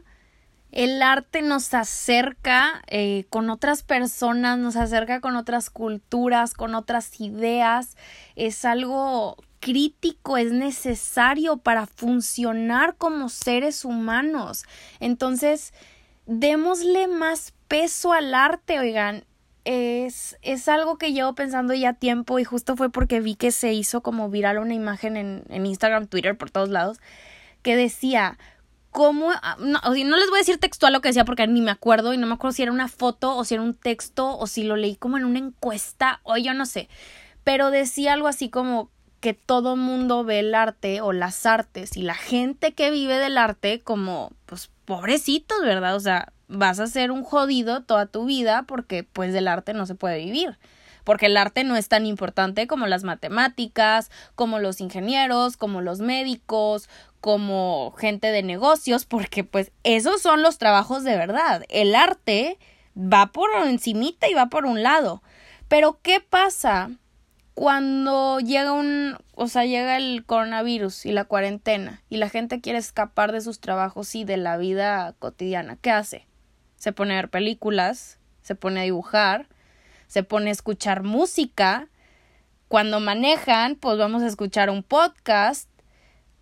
El 0.72 1.02
arte 1.02 1.42
nos 1.42 1.74
acerca 1.74 2.82
eh, 2.86 3.24
con 3.28 3.50
otras 3.50 3.82
personas, 3.82 4.58
nos 4.58 4.76
acerca 4.76 5.20
con 5.20 5.34
otras 5.34 5.68
culturas, 5.68 6.54
con 6.54 6.74
otras 6.76 7.20
ideas. 7.20 7.96
Es 8.36 8.64
algo 8.64 9.36
crítico, 9.58 10.36
es 10.36 10.52
necesario 10.52 11.56
para 11.56 11.86
funcionar 11.86 12.96
como 12.96 13.28
seres 13.28 13.84
humanos. 13.84 14.64
Entonces, 15.00 15.74
démosle 16.26 17.08
más 17.08 17.52
peso 17.66 18.12
al 18.12 18.34
arte, 18.34 18.78
oigan. 18.78 19.24
Es, 19.64 20.38
es 20.42 20.68
algo 20.68 20.96
que 20.96 21.12
llevo 21.12 21.34
pensando 21.34 21.74
ya 21.74 21.92
tiempo 21.92 22.38
y 22.38 22.44
justo 22.44 22.76
fue 22.76 22.90
porque 22.90 23.20
vi 23.20 23.34
que 23.34 23.50
se 23.50 23.72
hizo 23.72 24.02
como 24.02 24.30
viral 24.30 24.58
una 24.58 24.74
imagen 24.74 25.16
en, 25.16 25.44
en 25.48 25.66
Instagram, 25.66 26.06
Twitter, 26.06 26.36
por 26.36 26.50
todos 26.50 26.70
lados, 26.70 26.98
que 27.62 27.76
decía, 27.76 28.38
¿cómo? 28.90 29.30
Ah, 29.30 29.56
no, 29.58 29.80
no, 29.82 30.16
les 30.16 30.30
voy 30.30 30.38
a 30.38 30.40
decir 30.40 30.58
textual 30.58 30.92
lo 30.92 31.00
que 31.00 31.08
decía 31.08 31.24
porque 31.24 31.46
ni 31.46 31.60
me 31.60 31.70
acuerdo 31.70 32.12
y 32.12 32.18
no 32.18 32.26
me 32.26 32.34
acuerdo 32.34 32.52
si 32.52 32.62
era 32.62 32.72
una 32.72 32.88
foto 32.88 33.36
o 33.36 33.44
si 33.44 33.54
era 33.54 33.62
un 33.62 33.74
texto 33.74 34.36
o 34.36 34.46
si 34.46 34.62
lo 34.62 34.76
leí 34.76 34.96
como 34.96 35.16
en 35.16 35.24
una 35.24 35.38
encuesta 35.38 36.20
o 36.24 36.36
yo 36.36 36.54
no 36.54 36.66
sé, 36.66 36.88
pero 37.44 37.70
decía 37.70 38.12
algo 38.12 38.28
así 38.28 38.48
como 38.48 38.90
que 39.20 39.34
todo 39.34 39.76
mundo 39.76 40.24
ve 40.24 40.40
el 40.40 40.54
arte 40.54 41.00
o 41.02 41.12
las 41.12 41.44
artes 41.44 41.96
y 41.96 42.02
la 42.02 42.14
gente 42.14 42.72
que 42.72 42.90
vive 42.90 43.18
del 43.18 43.36
arte 43.36 43.80
como 43.80 44.32
pues 44.46 44.70
pobrecitos, 44.86 45.60
¿verdad? 45.62 45.94
O 45.94 46.00
sea, 46.00 46.32
vas 46.50 46.80
a 46.80 46.86
ser 46.86 47.10
un 47.10 47.22
jodido 47.22 47.82
toda 47.82 48.06
tu 48.06 48.26
vida 48.26 48.64
porque 48.66 49.04
pues 49.04 49.32
del 49.32 49.48
arte 49.48 49.72
no 49.72 49.86
se 49.86 49.94
puede 49.94 50.18
vivir. 50.18 50.58
Porque 51.04 51.26
el 51.26 51.36
arte 51.36 51.64
no 51.64 51.76
es 51.76 51.88
tan 51.88 52.04
importante 52.04 52.66
como 52.66 52.86
las 52.86 53.04
matemáticas, 53.04 54.10
como 54.34 54.58
los 54.58 54.80
ingenieros, 54.80 55.56
como 55.56 55.80
los 55.80 56.00
médicos, 56.00 56.90
como 57.20 57.94
gente 57.96 58.30
de 58.30 58.42
negocios, 58.42 59.06
porque 59.06 59.42
pues 59.44 59.72
esos 59.82 60.20
son 60.20 60.42
los 60.42 60.58
trabajos 60.58 61.02
de 61.04 61.16
verdad. 61.16 61.64
El 61.68 61.94
arte 61.94 62.58
va 62.96 63.32
por 63.32 63.50
encimita 63.66 64.28
y 64.28 64.34
va 64.34 64.46
por 64.46 64.66
un 64.66 64.82
lado. 64.82 65.22
Pero 65.68 66.00
¿qué 66.02 66.20
pasa 66.20 66.90
cuando 67.54 68.40
llega 68.40 68.72
un, 68.72 69.16
o 69.34 69.48
sea, 69.48 69.64
llega 69.64 69.96
el 69.96 70.24
coronavirus 70.24 71.06
y 71.06 71.12
la 71.12 71.24
cuarentena 71.24 72.02
y 72.08 72.16
la 72.16 72.28
gente 72.28 72.60
quiere 72.60 72.78
escapar 72.78 73.32
de 73.32 73.40
sus 73.40 73.60
trabajos 73.60 74.14
y 74.14 74.24
de 74.24 74.36
la 74.36 74.56
vida 74.56 75.14
cotidiana, 75.18 75.76
¿qué 75.76 75.90
hace? 75.90 76.29
Se 76.80 76.90
pone 76.90 77.12
a 77.12 77.18
ver 77.18 77.30
películas, 77.30 78.18
se 78.42 78.56
pone 78.56 78.80
a 78.80 78.82
dibujar, 78.82 79.46
se 80.08 80.24
pone 80.24 80.48
a 80.48 80.52
escuchar 80.52 81.04
música. 81.04 81.86
Cuando 82.66 82.98
manejan, 82.98 83.76
pues 83.76 83.98
vamos 83.98 84.24
a 84.24 84.26
escuchar 84.26 84.68
un 84.68 84.82
podcast, 84.82 85.70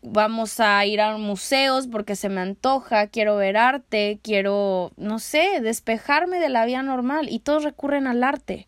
vamos 0.00 0.60
a 0.60 0.86
ir 0.86 1.02
a 1.02 1.18
museos 1.18 1.88
porque 1.88 2.16
se 2.16 2.30
me 2.30 2.40
antoja, 2.40 3.08
quiero 3.08 3.36
ver 3.36 3.58
arte, 3.58 4.18
quiero, 4.22 4.92
no 4.96 5.18
sé, 5.18 5.60
despejarme 5.60 6.40
de 6.40 6.48
la 6.48 6.64
vida 6.64 6.82
normal 6.82 7.28
y 7.28 7.40
todos 7.40 7.64
recurren 7.64 8.06
al 8.06 8.24
arte 8.24 8.66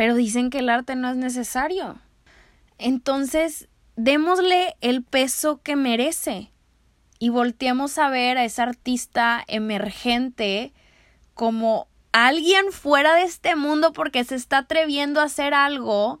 pero 0.00 0.14
dicen 0.14 0.48
que 0.48 0.60
el 0.60 0.70
arte 0.70 0.96
no 0.96 1.10
es 1.10 1.16
necesario. 1.16 1.98
Entonces, 2.78 3.68
démosle 3.96 4.74
el 4.80 5.02
peso 5.02 5.60
que 5.62 5.76
merece 5.76 6.50
y 7.18 7.28
volteemos 7.28 7.98
a 7.98 8.08
ver 8.08 8.38
a 8.38 8.44
ese 8.46 8.62
artista 8.62 9.44
emergente 9.46 10.72
como 11.40 11.88
alguien 12.12 12.70
fuera 12.70 13.14
de 13.14 13.22
este 13.22 13.56
mundo 13.56 13.94
porque 13.94 14.24
se 14.24 14.34
está 14.34 14.58
atreviendo 14.58 15.22
a 15.22 15.24
hacer 15.24 15.54
algo 15.54 16.20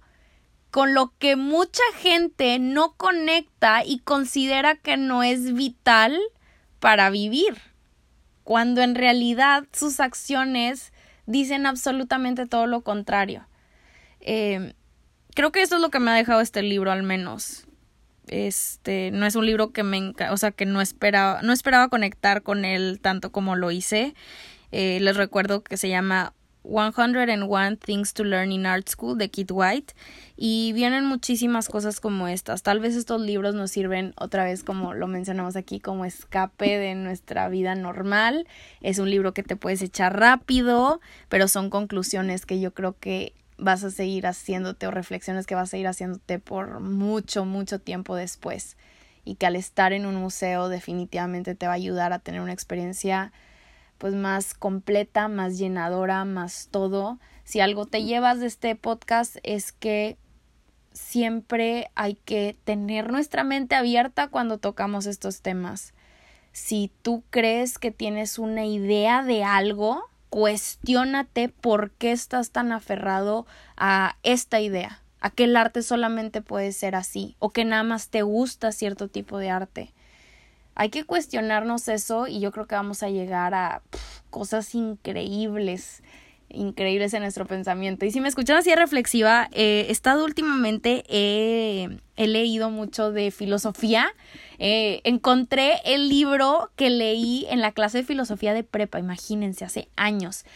con 0.70 0.94
lo 0.94 1.12
que 1.18 1.36
mucha 1.36 1.82
gente 1.98 2.58
no 2.58 2.94
conecta 2.94 3.84
y 3.84 3.98
considera 3.98 4.76
que 4.76 4.96
no 4.96 5.22
es 5.22 5.52
vital 5.52 6.18
para 6.78 7.10
vivir, 7.10 7.58
cuando 8.44 8.80
en 8.80 8.94
realidad 8.94 9.66
sus 9.74 10.00
acciones 10.00 10.90
dicen 11.26 11.66
absolutamente 11.66 12.46
todo 12.46 12.66
lo 12.66 12.80
contrario. 12.80 13.46
Eh, 14.22 14.72
creo 15.34 15.52
que 15.52 15.60
eso 15.60 15.74
es 15.74 15.82
lo 15.82 15.90
que 15.90 16.00
me 16.00 16.12
ha 16.12 16.14
dejado 16.14 16.40
este 16.40 16.62
libro 16.62 16.92
al 16.92 17.02
menos. 17.02 17.66
Este, 18.28 19.10
no 19.10 19.26
es 19.26 19.34
un 19.34 19.44
libro 19.44 19.72
que 19.72 19.82
me, 19.82 20.14
o 20.30 20.36
sea, 20.38 20.50
que 20.50 20.64
no 20.64 20.80
esperaba, 20.80 21.42
no 21.42 21.52
esperaba 21.52 21.88
conectar 21.88 22.42
con 22.42 22.64
él 22.64 23.00
tanto 23.02 23.32
como 23.32 23.54
lo 23.54 23.70
hice. 23.70 24.14
Eh, 24.72 24.98
les 25.00 25.16
recuerdo 25.16 25.62
que 25.62 25.76
se 25.76 25.88
llama 25.88 26.32
101 26.62 27.76
Things 27.76 28.12
to 28.14 28.24
Learn 28.24 28.52
in 28.52 28.66
Art 28.66 28.88
School 28.88 29.16
de 29.16 29.30
Kit 29.30 29.50
White 29.52 29.94
y 30.36 30.72
vienen 30.72 31.06
muchísimas 31.06 31.68
cosas 31.68 32.00
como 32.00 32.28
estas. 32.28 32.62
Tal 32.62 32.80
vez 32.80 32.96
estos 32.96 33.20
libros 33.20 33.54
nos 33.54 33.70
sirven 33.70 34.12
otra 34.16 34.44
vez 34.44 34.62
como 34.62 34.94
lo 34.94 35.06
mencionamos 35.06 35.56
aquí 35.56 35.80
como 35.80 36.04
escape 36.04 36.78
de 36.78 36.94
nuestra 36.94 37.48
vida 37.48 37.74
normal. 37.74 38.46
Es 38.80 38.98
un 38.98 39.10
libro 39.10 39.32
que 39.32 39.42
te 39.42 39.56
puedes 39.56 39.82
echar 39.82 40.18
rápido, 40.18 41.00
pero 41.28 41.48
son 41.48 41.70
conclusiones 41.70 42.46
que 42.46 42.60
yo 42.60 42.74
creo 42.74 42.96
que 42.98 43.32
vas 43.56 43.84
a 43.84 43.90
seguir 43.90 44.26
haciéndote 44.26 44.86
o 44.86 44.90
reflexiones 44.90 45.46
que 45.46 45.54
vas 45.54 45.68
a 45.68 45.70
seguir 45.72 45.88
haciéndote 45.88 46.38
por 46.38 46.80
mucho, 46.80 47.44
mucho 47.44 47.78
tiempo 47.78 48.16
después. 48.16 48.76
Y 49.24 49.34
que 49.34 49.46
al 49.46 49.56
estar 49.56 49.92
en 49.92 50.06
un 50.06 50.16
museo 50.16 50.68
definitivamente 50.68 51.54
te 51.54 51.66
va 51.66 51.72
a 51.72 51.76
ayudar 51.76 52.12
a 52.12 52.18
tener 52.18 52.40
una 52.40 52.54
experiencia 52.54 53.32
pues 54.00 54.14
más 54.14 54.54
completa, 54.54 55.28
más 55.28 55.58
llenadora, 55.58 56.24
más 56.24 56.68
todo. 56.70 57.18
Si 57.44 57.60
algo 57.60 57.84
te 57.84 58.02
llevas 58.02 58.40
de 58.40 58.46
este 58.46 58.74
podcast 58.74 59.36
es 59.42 59.72
que 59.72 60.16
siempre 60.94 61.90
hay 61.94 62.14
que 62.14 62.56
tener 62.64 63.12
nuestra 63.12 63.44
mente 63.44 63.74
abierta 63.74 64.28
cuando 64.28 64.56
tocamos 64.56 65.04
estos 65.04 65.42
temas. 65.42 65.92
Si 66.50 66.90
tú 67.02 67.22
crees 67.28 67.78
que 67.78 67.90
tienes 67.90 68.38
una 68.38 68.64
idea 68.64 69.22
de 69.22 69.44
algo, 69.44 70.08
cuestiónate 70.30 71.50
por 71.50 71.90
qué 71.90 72.12
estás 72.12 72.52
tan 72.52 72.72
aferrado 72.72 73.46
a 73.76 74.16
esta 74.22 74.60
idea, 74.60 75.02
a 75.20 75.28
que 75.28 75.44
el 75.44 75.58
arte 75.58 75.82
solamente 75.82 76.40
puede 76.40 76.72
ser 76.72 76.94
así 76.94 77.36
o 77.38 77.50
que 77.50 77.66
nada 77.66 77.82
más 77.82 78.08
te 78.08 78.22
gusta 78.22 78.72
cierto 78.72 79.08
tipo 79.08 79.36
de 79.36 79.50
arte. 79.50 79.92
Hay 80.80 80.88
que 80.88 81.04
cuestionarnos 81.04 81.88
eso 81.88 82.26
y 82.26 82.40
yo 82.40 82.52
creo 82.52 82.66
que 82.66 82.74
vamos 82.74 83.02
a 83.02 83.10
llegar 83.10 83.52
a 83.52 83.82
cosas 84.30 84.74
increíbles 84.74 86.02
increíbles 86.48 87.12
en 87.12 87.20
nuestro 87.20 87.44
pensamiento. 87.46 88.06
Y 88.06 88.10
si 88.10 88.22
me 88.22 88.28
escuchan 88.28 88.56
así 88.56 88.74
reflexiva, 88.74 89.50
eh, 89.52 89.84
he 89.88 89.92
estado 89.92 90.24
últimamente, 90.24 91.04
he 91.06 92.26
leído 92.26 92.70
mucho 92.70 93.12
de 93.12 93.30
filosofía. 93.30 94.10
Eh, 94.58 95.02
encontré 95.04 95.74
el 95.84 96.08
libro 96.08 96.70
que 96.76 96.88
leí 96.88 97.46
en 97.50 97.60
la 97.60 97.72
clase 97.72 97.98
de 97.98 98.04
filosofía 98.04 98.54
de 98.54 98.64
prepa, 98.64 98.98
imagínense, 98.98 99.66
hace 99.66 99.88
años. 99.96 100.46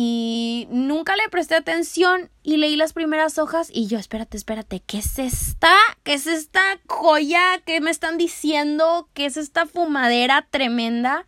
Y 0.00 0.68
nunca 0.70 1.16
le 1.16 1.28
presté 1.28 1.56
atención 1.56 2.30
y 2.44 2.58
leí 2.58 2.76
las 2.76 2.92
primeras 2.92 3.36
hojas 3.36 3.68
y 3.74 3.88
yo, 3.88 3.98
espérate, 3.98 4.36
espérate, 4.36 4.80
¿qué 4.86 4.98
es 4.98 5.18
esta? 5.18 5.74
¿Qué 6.04 6.14
es 6.14 6.28
esta 6.28 6.60
joya? 6.86 7.40
¿Qué 7.66 7.80
me 7.80 7.90
están 7.90 8.16
diciendo? 8.16 9.08
¿Qué 9.12 9.26
es 9.26 9.36
esta 9.36 9.66
fumadera 9.66 10.46
tremenda? 10.52 11.26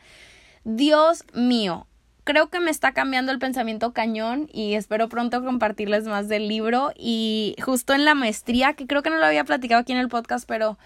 Dios 0.62 1.24
mío, 1.34 1.88
creo 2.22 2.48
que 2.48 2.60
me 2.60 2.70
está 2.70 2.92
cambiando 2.92 3.32
el 3.32 3.40
pensamiento 3.40 3.92
cañón 3.92 4.48
y 4.52 4.74
espero 4.74 5.08
pronto 5.08 5.44
compartirles 5.44 6.04
más 6.04 6.28
del 6.28 6.46
libro 6.46 6.92
y 6.96 7.56
justo 7.60 7.92
en 7.92 8.04
la 8.04 8.14
maestría, 8.14 8.74
que 8.74 8.86
creo 8.86 9.02
que 9.02 9.10
no 9.10 9.16
lo 9.16 9.26
había 9.26 9.42
platicado 9.42 9.80
aquí 9.80 9.90
en 9.90 9.98
el 9.98 10.08
podcast, 10.08 10.46
pero 10.46 10.78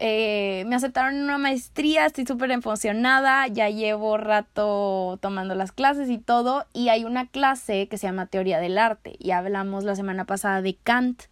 eh, 0.00 0.64
me 0.68 0.76
aceptaron 0.76 1.16
en 1.16 1.24
una 1.24 1.38
maestría, 1.38 2.06
estoy 2.06 2.24
súper 2.24 2.52
emocionada, 2.52 3.48
ya 3.48 3.68
llevo 3.68 4.16
rato 4.16 5.18
tomando 5.20 5.56
las 5.56 5.72
clases 5.72 6.08
y 6.08 6.18
todo 6.18 6.66
y 6.72 6.88
hay 6.88 7.04
una 7.04 7.26
clase 7.26 7.88
que 7.88 7.98
se 7.98 8.06
llama 8.06 8.26
Teoría 8.26 8.60
del 8.60 8.78
Arte 8.78 9.16
y 9.18 9.32
hablamos 9.32 9.82
la 9.82 9.96
semana 9.96 10.24
pasada 10.24 10.62
de 10.62 10.76
Kant. 10.76 11.24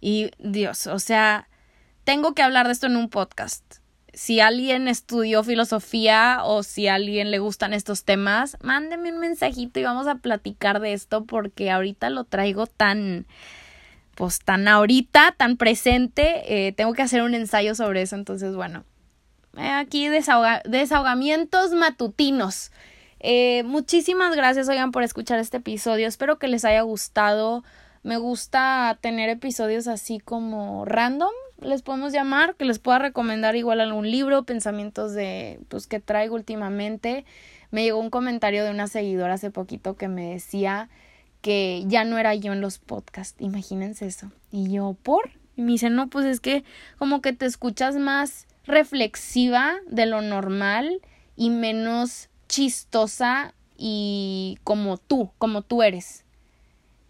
Y 0.00 0.32
Dios, 0.40 0.88
o 0.88 0.98
sea, 0.98 1.48
tengo 2.02 2.34
que 2.34 2.42
hablar 2.42 2.66
de 2.66 2.72
esto 2.72 2.88
en 2.88 2.96
un 2.96 3.08
podcast. 3.08 3.76
Si 4.12 4.40
alguien 4.40 4.88
estudió 4.88 5.44
filosofía 5.44 6.40
o 6.42 6.64
si 6.64 6.88
alguien 6.88 7.30
le 7.30 7.38
gustan 7.38 7.72
estos 7.72 8.04
temas, 8.04 8.58
mándeme 8.62 9.12
un 9.12 9.20
mensajito 9.20 9.78
y 9.78 9.84
vamos 9.84 10.08
a 10.08 10.16
platicar 10.16 10.80
de 10.80 10.92
esto 10.92 11.24
porque 11.24 11.70
ahorita 11.70 12.10
lo 12.10 12.24
traigo 12.24 12.66
tan, 12.66 13.26
pues 14.22 14.38
tan 14.38 14.68
ahorita, 14.68 15.34
tan 15.36 15.56
presente. 15.56 16.44
Eh, 16.46 16.70
tengo 16.70 16.92
que 16.92 17.02
hacer 17.02 17.22
un 17.22 17.34
ensayo 17.34 17.74
sobre 17.74 18.02
eso, 18.02 18.14
entonces 18.14 18.54
bueno, 18.54 18.84
eh, 19.56 19.68
aquí 19.68 20.06
desahogamientos 20.08 21.72
matutinos. 21.72 22.70
Eh, 23.18 23.64
muchísimas 23.64 24.36
gracias, 24.36 24.68
oigan, 24.68 24.92
por 24.92 25.02
escuchar 25.02 25.40
este 25.40 25.56
episodio. 25.56 26.06
Espero 26.06 26.38
que 26.38 26.46
les 26.46 26.64
haya 26.64 26.82
gustado. 26.82 27.64
Me 28.04 28.16
gusta 28.16 28.96
tener 29.00 29.28
episodios 29.28 29.88
así 29.88 30.20
como 30.20 30.84
random, 30.84 31.32
les 31.60 31.82
podemos 31.82 32.12
llamar, 32.12 32.54
que 32.54 32.64
les 32.64 32.78
pueda 32.78 33.00
recomendar 33.00 33.56
igual 33.56 33.80
algún 33.80 34.08
libro, 34.08 34.44
pensamientos 34.44 35.14
de 35.14 35.58
pues 35.66 35.88
que 35.88 35.98
traigo 35.98 36.36
últimamente. 36.36 37.24
Me 37.72 37.82
llegó 37.82 37.98
un 37.98 38.10
comentario 38.10 38.62
de 38.62 38.70
una 38.70 38.86
seguidora 38.86 39.34
hace 39.34 39.50
poquito 39.50 39.96
que 39.96 40.06
me 40.06 40.30
decía 40.34 40.90
que 41.42 41.84
ya 41.86 42.04
no 42.04 42.16
era 42.16 42.34
yo 42.34 42.52
en 42.52 42.60
los 42.60 42.78
podcasts, 42.78 43.40
imagínense 43.40 44.06
eso. 44.06 44.30
Y 44.50 44.70
yo, 44.70 44.96
¿por? 45.02 45.30
Y 45.56 45.62
me 45.62 45.72
dice, 45.72 45.90
no, 45.90 46.08
pues 46.08 46.24
es 46.24 46.40
que 46.40 46.64
como 46.98 47.20
que 47.20 47.32
te 47.34 47.44
escuchas 47.44 47.96
más 47.96 48.46
reflexiva 48.64 49.74
de 49.90 50.06
lo 50.06 50.22
normal 50.22 51.00
y 51.36 51.50
menos 51.50 52.30
chistosa 52.48 53.54
y 53.76 54.58
como 54.64 54.96
tú, 54.96 55.30
como 55.38 55.62
tú 55.62 55.82
eres. 55.82 56.24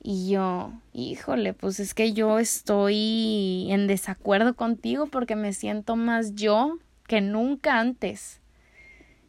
Y 0.02 0.30
yo, 0.30 0.72
híjole, 0.92 1.52
pues 1.52 1.78
es 1.78 1.94
que 1.94 2.12
yo 2.12 2.40
estoy 2.40 3.68
en 3.70 3.86
desacuerdo 3.86 4.56
contigo 4.56 5.06
porque 5.06 5.36
me 5.36 5.52
siento 5.52 5.94
más 5.94 6.34
yo 6.34 6.78
que 7.06 7.20
nunca 7.20 7.78
antes. 7.78 8.40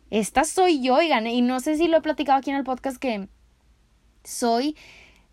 Esta 0.09 0.45
soy 0.45 0.81
yo, 0.81 0.95
oigan, 0.95 1.27
y 1.27 1.41
no 1.41 1.59
sé 1.59 1.77
si 1.77 1.87
lo 1.87 1.97
he 1.97 2.01
platicado 2.01 2.39
aquí 2.39 2.49
en 2.49 2.55
el 2.55 2.63
podcast 2.63 2.97
que 2.97 3.27
soy, 4.23 4.75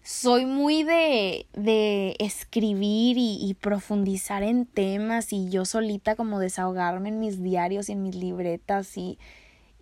soy 0.03 0.47
muy 0.47 0.83
de, 0.83 1.47
de 1.53 2.17
escribir 2.19 3.17
y, 3.19 3.55
profundizar 3.61 4.43
en 4.43 4.67
temas 4.67 5.33
y 5.33 5.51
yo 5.51 5.65
solita 5.65 6.17
como 6.17 6.39
desahogarme 6.39 7.11
en 7.11 7.21
mis 7.21 7.43
diarios 7.43 7.89
y 7.89 7.93
en 7.93 8.03
mis 8.03 8.15
libretas 8.15 8.97
y 8.97 9.19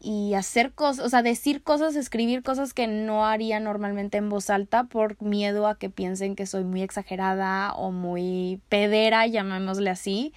y 0.00 0.34
hacer 0.34 0.72
cosas, 0.74 1.04
o 1.04 1.08
sea, 1.08 1.22
decir 1.22 1.62
cosas, 1.62 1.96
escribir 1.96 2.42
cosas 2.44 2.72
que 2.72 2.86
no 2.86 3.26
haría 3.26 3.58
normalmente 3.58 4.18
en 4.18 4.28
voz 4.28 4.48
alta 4.48 4.84
por 4.84 5.20
miedo 5.20 5.66
a 5.66 5.76
que 5.76 5.90
piensen 5.90 6.36
que 6.36 6.46
soy 6.46 6.62
muy 6.62 6.82
exagerada 6.82 7.72
o 7.72 7.90
muy 7.90 8.60
pedera, 8.68 9.26
llamémosle 9.26 9.90
así 9.90 10.32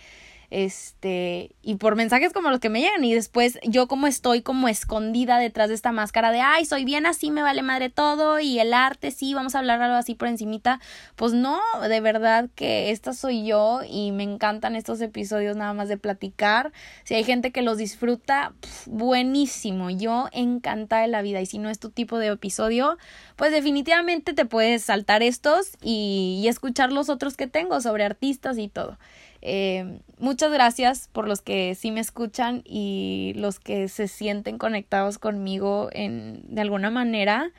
este, 0.52 1.56
y 1.62 1.76
por 1.76 1.96
mensajes 1.96 2.34
como 2.34 2.50
los 2.50 2.60
que 2.60 2.70
me 2.70 2.82
llegan 2.82 3.06
y 3.06 3.14
después 3.14 3.58
yo 3.64 3.88
como 3.88 4.06
estoy 4.06 4.42
como 4.42 4.68
escondida 4.68 5.40
detrás 5.40 5.70
de 5.70 5.76
esta 5.76 5.94
máscara 5.94 6.32
de, 6.34 6.42
ay, 6.42 6.66
soy 6.66 6.84
bien 6.84 7.06
así, 7.06 7.32
me 7.32 7.42
vale 7.42 7.62
madre 7.62 7.90
todo 7.90 8.38
y 8.42 8.60
el 8.60 8.74
arte, 8.74 9.12
sí, 9.12 9.34
vamos 9.34 9.56
a 9.56 9.60
hablar 9.60 9.82
algo 9.82 9.96
así 9.96 10.14
por 10.14 10.28
encimita, 10.28 10.82
pues 11.16 11.32
no, 11.32 11.58
de 11.88 12.02
verdad 12.02 12.50
que 12.54 12.92
esta 12.92 13.14
soy 13.14 13.46
yo 13.46 13.80
y 13.90 14.12
me 14.12 14.24
encantan 14.24 14.76
estos 14.76 15.00
episodios 15.00 15.56
nada 15.56 15.74
más 15.74 15.88
de 15.88 15.96
platicar, 15.96 16.74
si 17.06 17.16
hay 17.16 17.24
gente 17.24 17.52
que 17.52 17.62
los 17.62 17.78
disfruta, 17.78 18.52
buenísimo, 18.88 19.90
yo 19.90 20.28
encantada 20.34 21.04
de 21.04 21.08
la 21.08 21.22
vida 21.22 21.40
y 21.40 21.46
si 21.46 21.60
no 21.60 21.70
es 21.70 21.80
tu 21.80 21.92
tipo 21.92 22.18
de 22.18 22.28
episodio, 22.28 22.98
pues 23.38 23.54
definitivamente 23.54 24.34
te 24.34 24.44
puedes 24.44 24.84
saltar 24.84 25.24
estos 25.24 25.78
y, 25.82 26.42
y 26.44 26.50
escuchar 26.50 26.92
los 26.92 27.08
otros 27.08 27.38
que 27.38 27.48
tengo 27.48 27.80
sobre 27.80 28.04
artistas 28.04 28.58
y 28.58 28.68
todo. 28.68 28.98
Eh, 29.42 30.00
muchas 30.20 30.52
gracias 30.52 31.10
por 31.12 31.28
los 31.28 31.42
que 31.42 31.74
sí 31.76 31.92
me 31.92 32.00
escuchan 32.00 32.62
y 32.66 33.34
los 33.36 33.60
que 33.60 33.88
se 33.88 34.08
sienten 34.08 34.58
conectados 34.58 35.18
conmigo 35.18 35.90
en, 35.92 36.44
de 36.48 36.62
alguna 36.62 36.92
manera. 36.92 37.52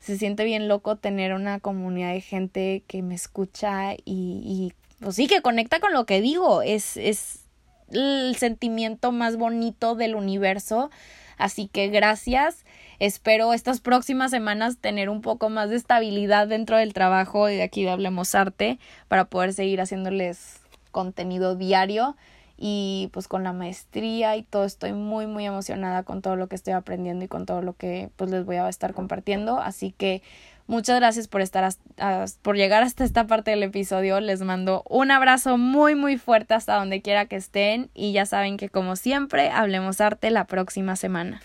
Se 0.00 0.16
siente 0.16 0.44
bien 0.44 0.68
loco 0.68 0.96
tener 0.96 1.34
una 1.34 1.60
comunidad 1.60 2.12
de 2.12 2.20
gente 2.20 2.84
que 2.86 3.02
me 3.02 3.14
escucha 3.14 3.94
y, 3.94 3.98
y 4.04 4.72
pues 5.00 5.16
sí, 5.16 5.26
que 5.26 5.42
conecta 5.42 5.80
con 5.80 5.92
lo 5.92 6.06
que 6.06 6.20
digo. 6.20 6.62
Es, 6.62 6.96
es 6.96 7.40
el 7.90 8.36
sentimiento 8.36 9.12
más 9.12 9.36
bonito 9.36 9.94
del 9.94 10.14
universo. 10.14 10.90
Así 11.36 11.68
que 11.68 11.88
gracias. 11.88 12.64
Espero 12.98 13.52
estas 13.52 13.80
próximas 13.80 14.30
semanas 14.30 14.78
tener 14.78 15.08
un 15.08 15.20
poco 15.20 15.50
más 15.50 15.70
de 15.70 15.76
estabilidad 15.76 16.48
dentro 16.48 16.76
del 16.76 16.94
trabajo 16.94 17.48
y 17.48 17.56
de 17.56 17.62
aquí 17.62 17.84
de 17.84 17.90
Hablemos 17.90 18.34
Arte 18.34 18.78
para 19.06 19.26
poder 19.26 19.52
seguir 19.52 19.80
haciéndoles 19.80 20.60
contenido 20.98 21.54
diario 21.54 22.16
y 22.56 23.08
pues 23.12 23.28
con 23.28 23.44
la 23.44 23.52
maestría 23.52 24.34
y 24.34 24.42
todo 24.42 24.64
estoy 24.64 24.92
muy 24.92 25.28
muy 25.28 25.46
emocionada 25.46 26.02
con 26.02 26.22
todo 26.22 26.34
lo 26.34 26.48
que 26.48 26.56
estoy 26.56 26.72
aprendiendo 26.72 27.24
y 27.24 27.28
con 27.28 27.46
todo 27.46 27.62
lo 27.62 27.74
que 27.74 28.10
pues 28.16 28.32
les 28.32 28.44
voy 28.44 28.56
a 28.56 28.68
estar 28.68 28.94
compartiendo. 28.94 29.60
Así 29.60 29.92
que 29.92 30.22
muchas 30.66 30.96
gracias 30.98 31.28
por 31.28 31.40
estar 31.40 31.72
por 32.42 32.56
llegar 32.56 32.82
hasta 32.82 33.04
esta 33.04 33.28
parte 33.28 33.52
del 33.52 33.62
episodio. 33.62 34.18
Les 34.18 34.42
mando 34.42 34.82
un 34.88 35.12
abrazo 35.12 35.56
muy 35.56 35.94
muy 35.94 36.18
fuerte 36.18 36.54
hasta 36.54 36.74
donde 36.74 37.00
quiera 37.00 37.26
que 37.26 37.36
estén 37.36 37.90
y 37.94 38.10
ya 38.10 38.26
saben 38.26 38.56
que 38.56 38.68
como 38.68 38.96
siempre 38.96 39.50
hablemos 39.50 40.00
arte 40.00 40.32
la 40.32 40.46
próxima 40.46 40.96
semana 40.96 41.40